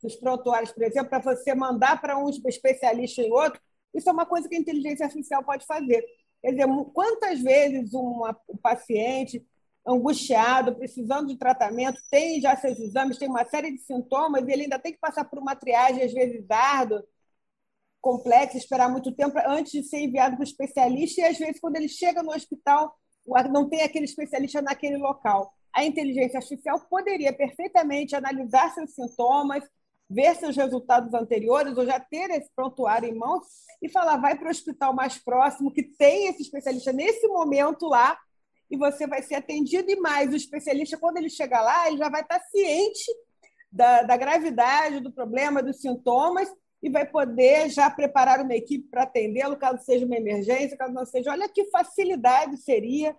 dos 0.01 0.15
prontuários, 0.15 0.71
por 0.71 0.83
exemplo, 0.83 1.09
para 1.09 1.19
você 1.19 1.53
mandar 1.53 2.01
para 2.01 2.17
um 2.17 2.27
especialista 2.27 3.21
em 3.21 3.31
outro, 3.31 3.61
isso 3.93 4.09
é 4.09 4.13
uma 4.13 4.25
coisa 4.25 4.49
que 4.49 4.55
a 4.55 4.59
inteligência 4.59 5.05
artificial 5.05 5.43
pode 5.43 5.65
fazer. 5.65 6.03
Quer 6.41 6.51
dizer, 6.51 6.67
quantas 6.93 7.39
vezes 7.39 7.93
uma, 7.93 8.35
um 8.49 8.57
paciente 8.57 9.45
angustiado, 9.87 10.75
precisando 10.75 11.27
de 11.27 11.37
tratamento, 11.37 12.01
tem 12.11 12.41
já 12.41 12.55
seus 12.57 12.77
exames, 12.79 13.17
tem 13.17 13.29
uma 13.29 13.45
série 13.45 13.71
de 13.71 13.79
sintomas, 13.79 14.45
e 14.45 14.51
ele 14.51 14.63
ainda 14.63 14.77
tem 14.77 14.91
que 14.91 14.99
passar 14.99 15.23
por 15.25 15.39
uma 15.39 15.55
triagem, 15.55 16.03
às 16.03 16.13
vezes 16.13 16.45
árdua, 16.49 17.05
complexa, 18.01 18.57
esperar 18.57 18.89
muito 18.89 19.11
tempo 19.13 19.37
antes 19.47 19.71
de 19.71 19.83
ser 19.83 19.99
enviado 19.99 20.35
para 20.35 20.43
o 20.43 20.47
especialista, 20.47 21.21
e 21.21 21.25
às 21.25 21.37
vezes, 21.37 21.59
quando 21.59 21.77
ele 21.77 21.87
chega 21.87 22.21
no 22.21 22.31
hospital, 22.31 22.93
não 23.49 23.69
tem 23.69 23.81
aquele 23.81 24.05
especialista 24.05 24.61
naquele 24.61 24.97
local. 24.97 25.53
A 25.73 25.83
inteligência 25.83 26.37
artificial 26.37 26.79
poderia 26.89 27.33
perfeitamente 27.33 28.15
analisar 28.15 28.73
seus 28.73 28.93
sintomas, 28.93 29.63
ver 30.09 30.35
seus 30.35 30.55
resultados 30.55 31.13
anteriores, 31.13 31.77
ou 31.77 31.85
já 31.85 31.99
ter 31.99 32.29
esse 32.31 32.49
prontuário 32.55 33.09
em 33.09 33.13
mãos 33.13 33.45
e 33.81 33.89
falar: 33.89 34.17
vai 34.17 34.37
para 34.37 34.47
o 34.47 34.51
hospital 34.51 34.93
mais 34.93 35.17
próximo, 35.17 35.71
que 35.71 35.83
tem 35.83 36.27
esse 36.27 36.41
especialista 36.41 36.93
nesse 36.93 37.27
momento 37.27 37.87
lá, 37.87 38.17
e 38.69 38.77
você 38.77 39.07
vai 39.07 39.21
ser 39.21 39.35
atendido. 39.35 39.89
E 39.89 39.95
mais, 39.95 40.31
o 40.31 40.35
especialista, 40.35 40.97
quando 40.97 41.17
ele 41.17 41.29
chegar 41.29 41.61
lá, 41.61 41.87
ele 41.87 41.97
já 41.97 42.09
vai 42.09 42.21
estar 42.21 42.39
ciente 42.41 43.11
da, 43.71 44.03
da 44.03 44.17
gravidade 44.17 44.99
do 44.99 45.11
problema, 45.11 45.63
dos 45.63 45.81
sintomas, 45.81 46.49
e 46.81 46.89
vai 46.89 47.05
poder 47.05 47.69
já 47.69 47.89
preparar 47.89 48.41
uma 48.41 48.53
equipe 48.53 48.87
para 48.89 49.03
atendê-lo, 49.03 49.57
caso 49.57 49.83
seja 49.83 50.05
uma 50.05 50.15
emergência, 50.15 50.77
caso 50.77 50.93
não 50.93 51.05
seja. 51.05 51.31
Olha 51.31 51.49
que 51.49 51.65
facilidade 51.65 52.57
seria 52.57 53.15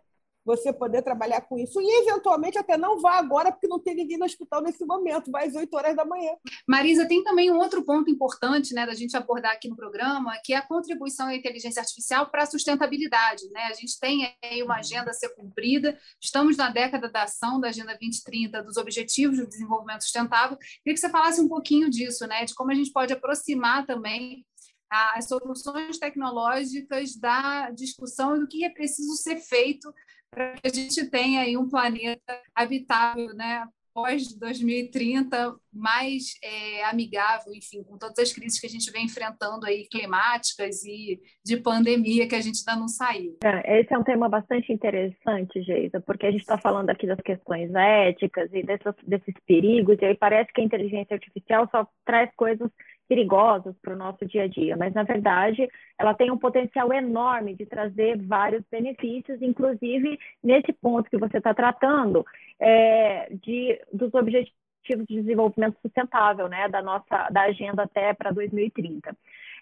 você 0.49 0.73
poder 0.73 1.03
trabalhar 1.03 1.43
com 1.43 1.59
isso. 1.59 1.79
E, 1.79 2.03
eventualmente, 2.03 2.57
até 2.57 2.79
não 2.79 2.99
vá 2.99 3.19
agora, 3.19 3.53
porque 3.53 3.69
não 3.69 3.79
tem 3.79 3.95
ninguém 3.95 4.17
no 4.17 4.25
hospital 4.25 4.63
nesse 4.63 4.85
momento, 4.87 5.31
vai 5.31 5.47
às 5.47 5.55
8 5.55 5.75
horas 5.77 5.95
da 5.95 6.07
manhã. 6.07 6.33
Marisa, 6.67 7.07
tem 7.07 7.23
também 7.23 7.51
um 7.51 7.59
outro 7.59 7.85
ponto 7.85 8.11
importante 8.11 8.73
né, 8.73 8.87
da 8.87 8.95
gente 8.95 9.15
abordar 9.15 9.53
aqui 9.53 9.69
no 9.69 9.77
programa, 9.77 10.33
que 10.43 10.55
é 10.55 10.57
a 10.57 10.67
contribuição 10.67 11.27
da 11.27 11.35
inteligência 11.35 11.81
artificial 11.81 12.31
para 12.31 12.45
a 12.45 12.47
sustentabilidade. 12.47 13.47
Né? 13.51 13.61
A 13.65 13.75
gente 13.75 14.01
tem 14.01 14.35
aí 14.43 14.63
uma 14.63 14.77
agenda 14.77 15.11
a 15.11 15.15
ser 15.15 15.29
cumprida, 15.35 15.99
estamos 16.19 16.57
na 16.57 16.71
década 16.71 17.11
da 17.11 17.25
ação 17.25 17.61
da 17.61 17.69
Agenda 17.69 17.97
2030, 18.01 18.63
dos 18.63 18.79
Objetivos 18.79 19.37
do 19.37 19.47
Desenvolvimento 19.47 20.03
Sustentável. 20.03 20.57
Queria 20.57 20.95
que 20.95 21.01
você 21.01 21.11
falasse 21.11 21.43
um 21.43 21.49
pouquinho 21.49 21.91
disso, 21.91 22.27
né, 22.27 22.47
de 22.47 22.55
como 22.55 22.71
a 22.71 22.75
gente 22.75 22.91
pode 22.91 23.13
aproximar 23.13 23.85
também 23.85 24.47
as 24.91 25.27
soluções 25.29 25.99
tecnológicas 25.99 27.15
da 27.17 27.71
discussão 27.71 28.37
e 28.37 28.41
do 28.41 28.49
que 28.49 28.65
é 28.65 28.71
preciso 28.71 29.15
ser 29.17 29.37
feito 29.37 29.93
para 30.31 30.55
que 30.55 30.67
a 30.67 30.73
gente 30.73 31.09
tenha 31.11 31.43
aí 31.43 31.57
um 31.57 31.69
planeta 31.69 32.41
habitável, 32.55 33.35
né? 33.35 33.67
pós 33.99 34.33
2030 34.39 35.57
mais 35.73 36.39
é, 36.41 36.85
amigável, 36.85 37.53
enfim, 37.53 37.83
com 37.83 37.99
todas 37.99 38.17
as 38.21 38.33
crises 38.33 38.61
que 38.61 38.67
a 38.67 38.71
gente 38.71 38.93
vem 38.93 39.07
enfrentando 39.07 39.67
aí 39.67 39.89
climáticas 39.91 40.85
e 40.85 41.21
de 41.45 41.57
pandemia 41.57 42.29
que 42.29 42.37
a 42.37 42.41
gente 42.41 42.61
ainda 42.61 42.81
não 42.81 42.87
saiu. 42.87 43.37
É, 43.43 43.81
esse 43.81 43.93
é 43.93 43.99
um 43.99 44.05
tema 44.05 44.29
bastante 44.29 44.73
interessante, 44.73 45.61
Geisa, 45.63 46.01
porque 46.01 46.27
a 46.27 46.31
gente 46.31 46.43
está 46.43 46.57
falando 46.57 46.91
aqui 46.91 47.09
das 47.09 47.21
questões 47.21 47.75
éticas 47.75 48.49
e 48.53 48.63
desses, 48.63 48.95
desses 49.05 49.35
perigos, 49.45 49.99
e 50.01 50.05
aí 50.05 50.17
parece 50.17 50.53
que 50.53 50.61
a 50.61 50.65
inteligência 50.65 51.15
artificial 51.15 51.69
só 51.73 51.85
traz 52.05 52.31
coisas 52.37 52.71
perigosas 53.09 53.75
para 53.81 53.95
o 53.95 53.97
nosso 53.97 54.27
dia 54.27 54.45
a 54.45 54.47
dia, 54.49 54.77
mas 54.77 54.93
na 54.93 55.03
verdade 55.03 55.69
ela 55.99 56.15
tem 56.15 56.31
um 56.31 56.39
potencial 56.39 56.93
enorme 56.93 57.55
de 57.55 57.65
trazer 57.65 58.19
vários 58.19 58.63
benefícios, 58.71 59.41
inclusive 59.41 60.19
nesse 60.43 60.73
ponto 60.75 61.09
que 61.11 61.17
você 61.17 61.39
está 61.39 61.55
tratando, 61.55 62.25
é, 62.61 63.29
de, 63.33 63.81
dos 63.93 64.13
objetivos 64.15 64.58
de 64.87 65.21
desenvolvimento 65.21 65.77
sustentável, 65.83 66.49
né, 66.49 66.69
da 66.69 66.83
nossa 66.83 67.29
da 67.31 67.43
agenda 67.43 67.83
até 67.83 68.15
para 68.15 68.31
2030. 68.31 69.15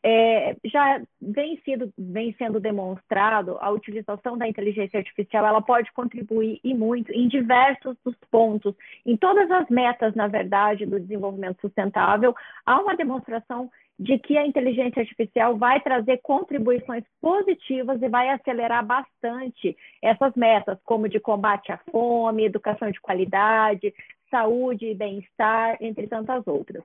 É, 0.03 0.57
já 0.65 1.01
vem, 1.21 1.61
sido, 1.65 1.93
vem 1.99 2.33
sendo 2.39 2.61
demonstrado 2.61 3.57
a 3.61 3.71
utilização 3.71 4.37
da 4.37 4.47
inteligência 4.47 4.99
artificial, 4.99 5.47
ela 5.47 5.63
pode 5.63 5.91
contribuir 5.93 6.61
e 6.63 6.75
muito 6.75 7.11
em 7.13 7.27
diversos 7.29 7.97
dos 8.05 8.15
pontos, 8.31 8.75
em 9.05 9.17
todas 9.17 9.51
as 9.51 9.69
metas, 9.69 10.15
na 10.15 10.29
verdade, 10.29 10.87
do 10.87 11.01
desenvolvimento 11.01 11.61
sustentável, 11.61 12.35
há 12.65 12.81
uma 12.81 12.95
demonstração 12.95 13.71
de 13.99 14.19
que 14.19 14.37
a 14.37 14.47
inteligência 14.47 15.01
artificial 15.01 15.57
vai 15.57 15.81
trazer 15.81 16.19
contribuições 16.19 17.03
positivas 17.21 18.01
e 18.03 18.09
vai 18.09 18.29
acelerar 18.29 18.85
bastante 18.85 19.75
essas 20.03 20.35
metas, 20.35 20.79
como 20.85 21.09
de 21.09 21.19
combate 21.19 21.73
à 21.73 21.79
fome, 21.91 22.45
educação 22.45 22.91
de 22.91 23.01
qualidade, 23.01 23.95
saúde 24.31 24.87
e 24.87 24.95
bem-estar, 24.95 25.77
entre 25.81 26.07
tantas 26.07 26.47
outras. 26.47 26.83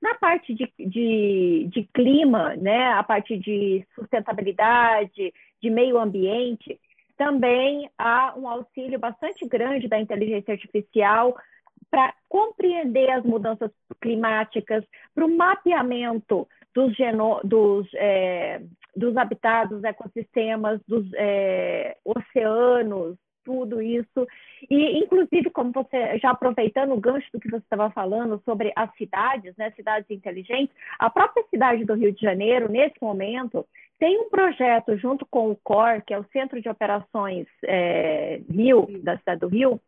Na 0.00 0.14
parte 0.14 0.52
de, 0.52 0.72
de, 0.78 1.68
de 1.70 1.88
clima, 1.94 2.56
né, 2.56 2.92
a 2.92 3.02
parte 3.02 3.36
de 3.36 3.86
sustentabilidade, 3.94 5.32
de 5.62 5.70
meio 5.70 5.98
ambiente, 5.98 6.78
também 7.16 7.88
há 7.96 8.34
um 8.36 8.48
auxílio 8.48 8.98
bastante 8.98 9.46
grande 9.46 9.86
da 9.86 10.00
inteligência 10.00 10.52
artificial 10.52 11.36
para 11.88 12.12
compreender 12.28 13.10
as 13.10 13.24
mudanças 13.24 13.70
climáticas, 14.00 14.84
para 15.14 15.24
o 15.24 15.36
mapeamento 15.36 16.48
dos, 16.74 16.96
geno, 16.96 17.40
dos, 17.44 17.86
é, 17.94 18.62
dos 18.96 19.16
habitados, 19.16 19.84
ecossistemas, 19.84 20.80
dos 20.88 21.06
é, 21.14 21.96
oceanos, 22.04 23.16
tudo 23.44 23.80
isso. 23.80 24.26
E, 24.70 24.98
inclusive, 24.98 25.50
como 25.50 25.72
você, 25.72 26.18
já 26.18 26.30
aproveitando 26.30 26.92
o 26.92 27.00
gancho 27.00 27.28
do 27.32 27.40
que 27.40 27.50
você 27.50 27.62
estava 27.62 27.90
falando 27.90 28.40
sobre 28.44 28.72
as 28.76 28.94
cidades, 28.96 29.56
né, 29.56 29.70
cidades 29.72 30.10
inteligentes, 30.10 30.74
a 30.98 31.10
própria 31.10 31.44
cidade 31.50 31.84
do 31.84 31.94
Rio 31.94 32.12
de 32.12 32.20
Janeiro, 32.20 32.70
nesse 32.70 32.96
momento, 33.00 33.66
tem 33.98 34.18
um 34.18 34.28
projeto 34.28 34.96
junto 34.96 35.24
com 35.26 35.50
o 35.50 35.56
COR, 35.62 36.02
que 36.04 36.12
é 36.12 36.18
o 36.18 36.26
Centro 36.32 36.60
de 36.60 36.68
Operações 36.68 37.46
é, 37.64 38.40
Rio, 38.50 38.86
da 39.02 39.16
cidade 39.18 39.40
do 39.40 39.48
Rio, 39.48 39.80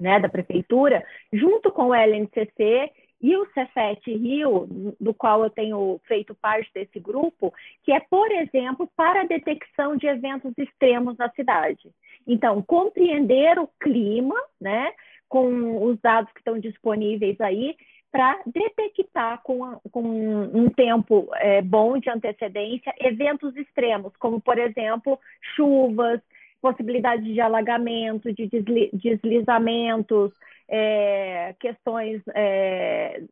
né, 0.00 0.20
da 0.20 0.28
prefeitura, 0.28 1.04
junto 1.32 1.70
com 1.70 1.88
o 1.88 1.94
LNCC 1.94 2.90
e 3.20 3.36
o 3.36 3.46
Cefet 3.52 4.00
Rio, 4.06 4.94
do 5.00 5.12
qual 5.12 5.42
eu 5.42 5.50
tenho 5.50 6.00
feito 6.06 6.34
parte 6.34 6.70
desse 6.72 7.00
grupo, 7.00 7.52
que 7.82 7.92
é, 7.92 8.00
por 8.00 8.30
exemplo, 8.30 8.88
para 8.96 9.22
a 9.22 9.26
detecção 9.26 9.96
de 9.96 10.06
eventos 10.06 10.52
extremos 10.56 11.16
na 11.16 11.28
cidade. 11.30 11.90
Então, 12.26 12.62
compreender 12.62 13.58
o 13.58 13.68
clima, 13.80 14.36
né, 14.60 14.92
com 15.28 15.84
os 15.84 16.00
dados 16.00 16.32
que 16.32 16.40
estão 16.40 16.58
disponíveis 16.58 17.40
aí, 17.40 17.76
para 18.10 18.40
detectar 18.46 19.42
com, 19.42 19.78
com, 19.90 20.02
um 20.02 20.70
tempo 20.70 21.28
é, 21.34 21.60
bom 21.60 21.98
de 21.98 22.08
antecedência 22.08 22.94
eventos 22.98 23.54
extremos, 23.56 24.12
como, 24.18 24.40
por 24.40 24.58
exemplo, 24.58 25.18
chuvas, 25.54 26.20
possibilidade 26.60 27.32
de 27.32 27.40
alagamento, 27.40 28.32
de 28.32 28.48
deslizamentos, 28.92 30.32
é, 30.68 31.54
questões 31.58 32.22
é, 32.34 33.22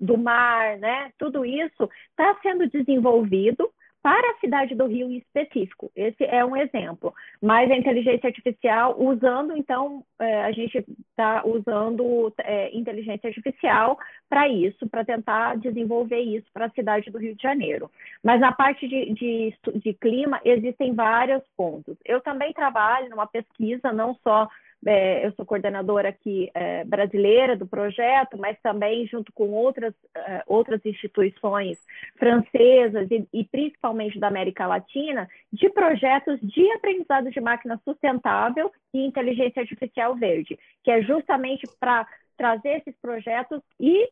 do 0.00 0.16
mar, 0.16 0.78
né? 0.78 1.12
Tudo 1.18 1.44
isso 1.44 1.88
está 2.10 2.36
sendo 2.42 2.68
desenvolvido 2.68 3.70
para 4.02 4.30
a 4.32 4.38
cidade 4.40 4.74
do 4.74 4.86
Rio 4.86 5.08
em 5.08 5.18
específico. 5.18 5.90
Esse 5.94 6.24
é 6.24 6.44
um 6.44 6.56
exemplo. 6.56 7.14
Mas 7.40 7.70
a 7.70 7.76
inteligência 7.76 8.26
artificial, 8.26 8.96
usando, 9.00 9.56
então, 9.56 10.04
é, 10.18 10.42
a 10.42 10.50
gente 10.50 10.84
está 11.10 11.46
usando 11.46 12.34
é, 12.38 12.76
inteligência 12.76 13.28
artificial 13.28 13.96
para 14.28 14.48
isso, 14.48 14.88
para 14.88 15.04
tentar 15.04 15.56
desenvolver 15.58 16.20
isso 16.20 16.46
para 16.52 16.66
a 16.66 16.70
cidade 16.70 17.12
do 17.12 17.18
Rio 17.18 17.36
de 17.36 17.42
Janeiro. 17.42 17.88
Mas 18.24 18.40
na 18.40 18.50
parte 18.50 18.88
de, 18.88 19.12
de, 19.12 19.54
de 19.76 19.94
clima, 19.94 20.40
existem 20.44 20.92
vários 20.94 21.42
pontos. 21.56 21.96
Eu 22.04 22.20
também 22.20 22.52
trabalho 22.52 23.08
numa 23.08 23.26
pesquisa, 23.26 23.92
não 23.92 24.16
só 24.24 24.48
é, 24.86 25.26
eu 25.26 25.32
sou 25.32 25.46
coordenadora 25.46 26.08
aqui 26.08 26.50
é, 26.54 26.84
brasileira 26.84 27.56
do 27.56 27.66
projeto, 27.66 28.36
mas 28.36 28.58
também 28.60 29.06
junto 29.06 29.32
com 29.32 29.50
outras, 29.50 29.94
é, 30.14 30.42
outras 30.46 30.84
instituições 30.84 31.78
francesas 32.16 33.08
e, 33.10 33.26
e, 33.32 33.44
principalmente 33.44 34.18
da 34.18 34.28
América 34.28 34.66
Latina, 34.66 35.28
de 35.52 35.68
projetos 35.70 36.40
de 36.40 36.70
aprendizado 36.72 37.30
de 37.30 37.40
máquina 37.40 37.80
sustentável 37.84 38.72
e 38.92 39.06
inteligência 39.06 39.62
artificial 39.62 40.16
verde, 40.16 40.58
que 40.82 40.90
é 40.90 41.02
justamente 41.02 41.66
para 41.78 42.06
trazer 42.36 42.78
esses 42.78 42.96
projetos 43.00 43.60
e 43.78 44.08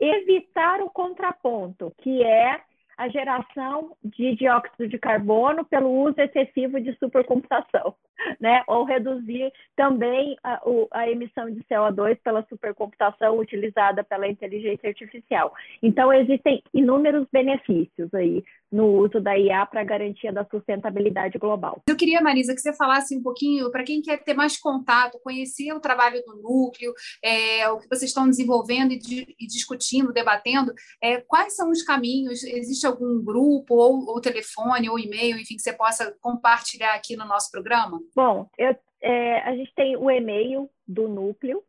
evitar 0.00 0.80
o 0.80 0.90
contraponto, 0.90 1.92
que 1.98 2.22
é 2.22 2.60
a 2.96 3.08
geração 3.08 3.96
de 4.02 4.34
dióxido 4.36 4.88
de 4.88 4.98
carbono 4.98 5.64
pelo 5.64 5.90
uso 5.90 6.18
excessivo 6.18 6.80
de 6.80 6.96
supercomputação, 6.98 7.94
né? 8.40 8.62
Ou 8.66 8.84
reduzir 8.84 9.52
também 9.76 10.36
a, 10.42 10.60
a, 10.92 11.10
emissão 11.10 11.50
de 11.50 11.62
CO2 11.64 12.18
pela 12.24 12.44
supercomputação 12.48 13.38
utilizada 13.38 14.02
pela 14.02 14.28
inteligência 14.28 14.88
artificial. 14.88 15.52
Então, 15.82 16.12
existem 16.12 16.62
inúmeros 16.72 17.26
benefícios 17.30 18.12
aí 18.14 18.42
no 18.70 18.86
uso 18.86 19.20
da 19.20 19.38
IA 19.38 19.64
para 19.66 19.84
garantia 19.84 20.32
da 20.32 20.44
sustentabilidade 20.44 21.38
global. 21.38 21.82
Eu 21.88 21.96
queria, 21.96 22.20
Marisa, 22.20 22.54
que 22.54 22.60
você 22.60 22.72
falasse 22.72 23.16
um 23.16 23.22
pouquinho 23.22 23.70
para 23.70 23.84
quem 23.84 24.02
quer 24.02 24.22
ter 24.22 24.34
mais 24.34 24.58
contato, 24.58 25.20
conhecer 25.22 25.72
o 25.72 25.80
trabalho 25.80 26.22
do 26.24 26.36
núcleo, 26.42 26.92
é, 27.22 27.68
o 27.70 27.78
que 27.78 27.88
vocês 27.88 28.10
estão 28.10 28.28
desenvolvendo 28.28 28.92
e, 28.92 28.98
de, 28.98 29.36
e 29.38 29.46
discutindo, 29.46 30.12
debatendo, 30.12 30.74
é, 31.00 31.20
quais 31.20 31.54
são 31.54 31.70
os 31.70 31.82
caminhos? 31.82 32.42
Existe 32.42 32.85
algum 32.86 33.22
grupo, 33.22 33.74
ou, 33.74 34.06
ou 34.08 34.20
telefone, 34.20 34.88
ou 34.88 34.98
e-mail, 34.98 35.38
enfim, 35.38 35.56
que 35.56 35.62
você 35.62 35.72
possa 35.72 36.16
compartilhar 36.20 36.94
aqui 36.94 37.16
no 37.16 37.26
nosso 37.26 37.50
programa? 37.50 38.00
Bom, 38.14 38.48
eu, 38.56 38.74
é, 39.00 39.40
a 39.40 39.54
gente 39.54 39.72
tem 39.74 39.96
o 39.96 40.10
e-mail 40.10 40.70
do 40.86 41.08
núcleo, 41.08 41.62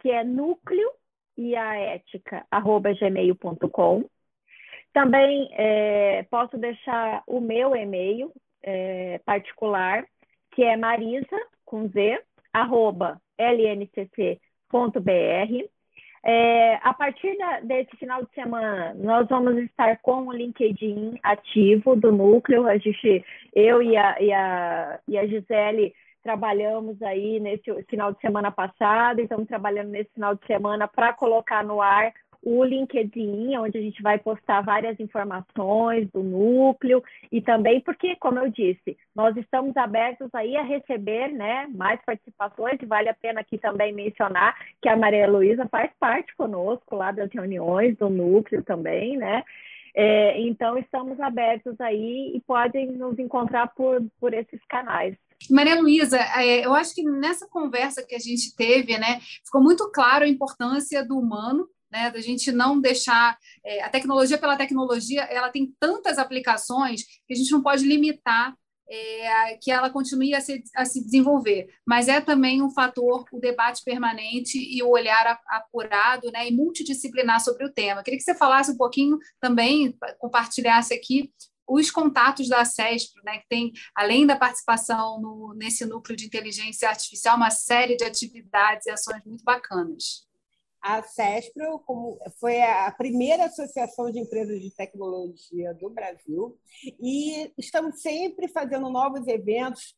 que 0.00 0.10
é 0.10 0.24
núcleo 0.24 0.90
e 1.36 1.56
a 1.56 1.74
ética, 1.74 2.46
arroba 2.50 2.92
gmail.com. 2.92 4.04
Também 4.92 5.48
é, 5.52 6.24
posso 6.24 6.58
deixar 6.58 7.22
o 7.26 7.40
meu 7.40 7.76
e-mail 7.76 8.32
é, 8.62 9.18
particular, 9.24 10.04
que 10.50 10.62
é 10.62 10.76
marisa, 10.76 11.36
com 11.64 11.88
z, 11.88 12.20
arroba 12.52 13.20
lncc.br. 13.38 14.40
É, 16.22 16.74
a 16.82 16.92
partir 16.92 17.36
da, 17.38 17.60
desse 17.60 17.96
final 17.96 18.22
de 18.22 18.30
semana, 18.34 18.92
nós 18.94 19.26
vamos 19.28 19.56
estar 19.58 19.96
com 20.02 20.26
o 20.26 20.32
LinkedIn 20.32 21.18
ativo 21.22 21.96
do 21.96 22.12
núcleo. 22.12 22.66
A 22.66 22.76
gente, 22.76 23.24
eu 23.54 23.82
e 23.82 23.96
a, 23.96 24.20
e 24.20 24.32
a, 24.32 25.00
e 25.08 25.18
a 25.18 25.26
Gisele 25.26 25.94
trabalhamos 26.22 27.00
aí 27.02 27.40
nesse 27.40 27.72
final 27.84 28.12
de 28.12 28.20
semana 28.20 28.50
passado 28.50 29.20
estamos 29.20 29.48
trabalhando 29.48 29.88
nesse 29.88 30.12
final 30.12 30.34
de 30.34 30.46
semana 30.46 30.86
para 30.86 31.14
colocar 31.14 31.64
no 31.64 31.80
ar 31.80 32.12
o 32.42 32.64
LinkedIn, 32.64 33.56
onde 33.56 33.76
a 33.76 33.80
gente 33.80 34.02
vai 34.02 34.18
postar 34.18 34.62
várias 34.62 34.98
informações 34.98 36.08
do 36.10 36.22
núcleo 36.22 37.02
e 37.30 37.40
também 37.40 37.80
porque, 37.80 38.16
como 38.16 38.38
eu 38.38 38.50
disse, 38.50 38.96
nós 39.14 39.36
estamos 39.36 39.76
abertos 39.76 40.28
aí 40.34 40.56
a 40.56 40.62
receber 40.62 41.28
né, 41.28 41.68
mais 41.74 42.00
participações 42.04 42.78
e 42.80 42.86
vale 42.86 43.08
a 43.08 43.14
pena 43.14 43.40
aqui 43.40 43.58
também 43.58 43.92
mencionar 43.92 44.56
que 44.80 44.88
a 44.88 44.96
Maria 44.96 45.28
Luísa 45.28 45.68
faz 45.70 45.90
parte 46.00 46.34
conosco 46.34 46.96
lá 46.96 47.12
das 47.12 47.30
reuniões 47.30 47.96
do 47.96 48.08
núcleo 48.08 48.62
também, 48.62 49.16
né? 49.16 49.44
É, 49.94 50.40
então, 50.40 50.78
estamos 50.78 51.18
abertos 51.20 51.78
aí 51.80 52.32
e 52.34 52.40
podem 52.40 52.92
nos 52.92 53.18
encontrar 53.18 53.66
por, 53.74 54.00
por 54.20 54.32
esses 54.32 54.60
canais. 54.68 55.16
Maria 55.50 55.80
Luísa, 55.80 56.18
é, 56.36 56.64
eu 56.64 56.74
acho 56.74 56.94
que 56.94 57.02
nessa 57.02 57.48
conversa 57.48 58.06
que 58.06 58.14
a 58.14 58.18
gente 58.18 58.54
teve, 58.54 58.96
né, 58.98 59.18
ficou 59.44 59.60
muito 59.60 59.90
claro 59.90 60.24
a 60.24 60.28
importância 60.28 61.04
do 61.04 61.18
humano 61.18 61.68
né, 61.90 62.10
da 62.10 62.20
gente 62.20 62.52
não 62.52 62.80
deixar 62.80 63.36
é, 63.64 63.82
a 63.82 63.88
tecnologia 63.88 64.38
pela 64.38 64.56
tecnologia, 64.56 65.22
ela 65.22 65.50
tem 65.50 65.74
tantas 65.78 66.18
aplicações 66.18 67.02
que 67.26 67.34
a 67.34 67.36
gente 67.36 67.50
não 67.50 67.62
pode 67.62 67.84
limitar 67.84 68.54
é, 68.90 69.56
que 69.58 69.70
ela 69.70 69.88
continue 69.88 70.34
a 70.34 70.40
se, 70.40 70.64
a 70.74 70.84
se, 70.84 71.02
desenvolver, 71.04 71.68
mas 71.86 72.08
é 72.08 72.20
também 72.20 72.60
um 72.60 72.70
fator 72.70 73.24
o 73.32 73.38
debate 73.38 73.82
permanente 73.84 74.58
e 74.58 74.82
o 74.82 74.88
olhar 74.88 75.38
apurado 75.48 76.30
né, 76.32 76.48
e 76.48 76.52
multidisciplinar 76.52 77.40
sobre 77.40 77.64
o 77.64 77.72
tema. 77.72 78.02
Queria 78.02 78.18
que 78.18 78.24
você 78.24 78.34
falasse 78.34 78.72
um 78.72 78.76
pouquinho 78.76 79.16
também, 79.40 79.96
compartilhasse 80.18 80.92
aqui 80.92 81.32
os 81.68 81.88
contatos 81.88 82.48
da 82.48 82.64
CESPRO, 82.64 83.22
né, 83.24 83.38
que 83.38 83.46
tem, 83.48 83.72
além 83.94 84.26
da 84.26 84.34
participação 84.34 85.20
no, 85.20 85.54
nesse 85.54 85.86
núcleo 85.86 86.16
de 86.16 86.26
inteligência 86.26 86.88
artificial, 86.88 87.36
uma 87.36 87.50
série 87.50 87.94
de 87.96 88.02
atividades 88.02 88.86
e 88.86 88.90
ações 88.90 89.22
muito 89.24 89.44
bacanas 89.44 90.28
a 90.82 91.02
CESPRO 91.02 91.78
como 91.80 92.18
foi 92.38 92.62
a 92.62 92.90
primeira 92.92 93.46
associação 93.46 94.10
de 94.10 94.18
empresas 94.18 94.60
de 94.60 94.70
tecnologia 94.74 95.74
do 95.74 95.90
Brasil 95.90 96.58
e 97.00 97.52
estamos 97.58 98.00
sempre 98.00 98.48
fazendo 98.48 98.88
novos 98.90 99.26
eventos, 99.26 99.94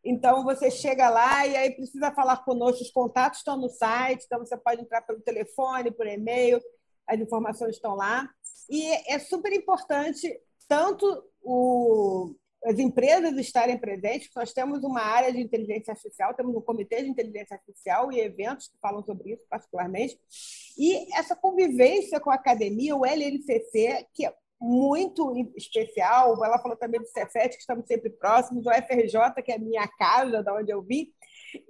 então, 0.09 0.45
você 0.45 0.71
chega 0.71 1.09
lá 1.09 1.47
e 1.47 1.57
aí 1.57 1.71
precisa 1.73 2.13
falar 2.13 2.45
conosco. 2.45 2.83
Os 2.83 2.91
contatos 2.91 3.41
estão 3.41 3.57
no 3.57 3.69
site, 3.69 4.25
então 4.25 4.39
você 4.39 4.57
pode 4.57 4.81
entrar 4.81 5.03
pelo 5.03 5.21
telefone, 5.21 5.91
por 5.91 6.07
e-mail, 6.07 6.61
as 7.07 7.19
informações 7.21 7.75
estão 7.75 7.97
lá. 7.97 8.29
E 8.71 8.87
é 9.13 9.19
super 9.19 9.53
importante 9.53 10.41
tanto 10.69 11.25
o, 11.43 12.35
as 12.65 12.79
empresas 12.79 13.37
estarem 13.37 13.79
presentes, 13.79 14.31
nós 14.35 14.53
temos 14.53 14.83
uma 14.83 15.01
área 15.01 15.33
de 15.33 15.41
inteligência 15.41 15.93
artificial, 15.93 16.35
temos 16.35 16.55
um 16.55 16.61
comitê 16.61 17.03
de 17.03 17.09
inteligência 17.09 17.55
artificial 17.55 18.13
e 18.13 18.21
eventos 18.21 18.69
que 18.69 18.79
falam 18.79 19.05
sobre 19.05 19.35
isso, 19.35 19.45
particularmente. 19.49 20.19
E 20.77 21.13
essa 21.17 21.37
convivência 21.37 22.19
com 22.21 22.31
a 22.31 22.35
academia, 22.35 22.97
o 22.97 23.07
LLCC, 23.07 24.07
que 24.13 24.27
é 24.27 24.35
muito 24.61 25.33
especial. 25.57 26.43
Ela 26.45 26.59
falou 26.59 26.77
também 26.77 27.01
do 27.01 27.07
Cefet, 27.07 27.51
que 27.51 27.61
estamos 27.61 27.87
sempre 27.87 28.11
próximos, 28.11 28.67
o 28.67 28.71
FRJ, 28.71 29.43
que 29.45 29.53
é 29.53 29.57
a 29.57 29.59
minha 29.59 29.87
casa, 29.87 30.43
da 30.43 30.55
onde 30.55 30.73
eu 30.73 30.83
vim, 30.83 31.13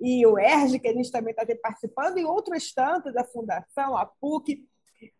e 0.01 0.27
o 0.27 0.38
ERJ, 0.38 0.79
que 0.79 0.88
a 0.88 0.94
gente 0.94 1.11
também 1.11 1.35
está 1.37 1.44
participando, 1.62 2.18
e 2.18 2.25
outros 2.25 2.72
tantos 2.72 3.12
da 3.12 3.25
Fundação, 3.25 3.96
a 3.96 4.07
PUC, 4.07 4.66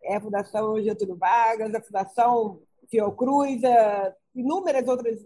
é 0.02 0.16
a 0.16 0.20
Fundação 0.20 0.81
Getúlio 0.81 1.16
Vargas, 1.16 1.74
a 1.74 1.83
Fundação 1.83 2.62
Fiocruz, 2.88 3.61
inúmeras 4.35 4.88
outras 4.88 5.20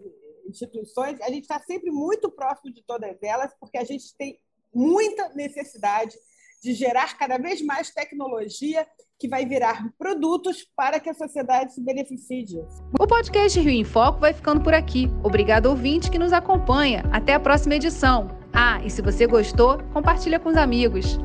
instituições. 0.47 1.21
A 1.21 1.29
gente 1.29 1.43
está 1.43 1.59
sempre 1.59 1.91
muito 1.91 2.29
próximo 2.31 2.73
de 2.73 2.83
todas 2.83 3.15
elas, 3.21 3.53
porque 3.59 3.77
a 3.77 3.83
gente 3.83 4.15
tem 4.17 4.39
muita 4.73 5.29
necessidade 5.29 6.17
de 6.61 6.73
gerar 6.73 7.17
cada 7.17 7.37
vez 7.37 7.61
mais 7.61 7.91
tecnologia 7.91 8.87
que 9.21 9.27
vai 9.27 9.45
virar 9.45 9.87
produtos 9.99 10.67
para 10.75 10.99
que 10.99 11.07
a 11.07 11.13
sociedade 11.13 11.75
se 11.75 11.81
beneficie 11.81 12.43
disso. 12.43 12.83
O 12.99 13.05
podcast 13.05 13.59
Rio 13.59 13.69
em 13.69 13.83
Foco 13.83 14.19
vai 14.19 14.33
ficando 14.33 14.61
por 14.61 14.73
aqui. 14.73 15.07
Obrigado 15.23 15.67
ouvinte 15.67 16.09
que 16.09 16.17
nos 16.17 16.33
acompanha. 16.33 17.03
Até 17.11 17.35
a 17.35 17.39
próxima 17.39 17.75
edição. 17.75 18.35
Ah, 18.51 18.81
e 18.83 18.89
se 18.89 19.01
você 19.01 19.27
gostou, 19.27 19.77
compartilha 19.93 20.39
com 20.39 20.49
os 20.49 20.57
amigos. 20.57 21.19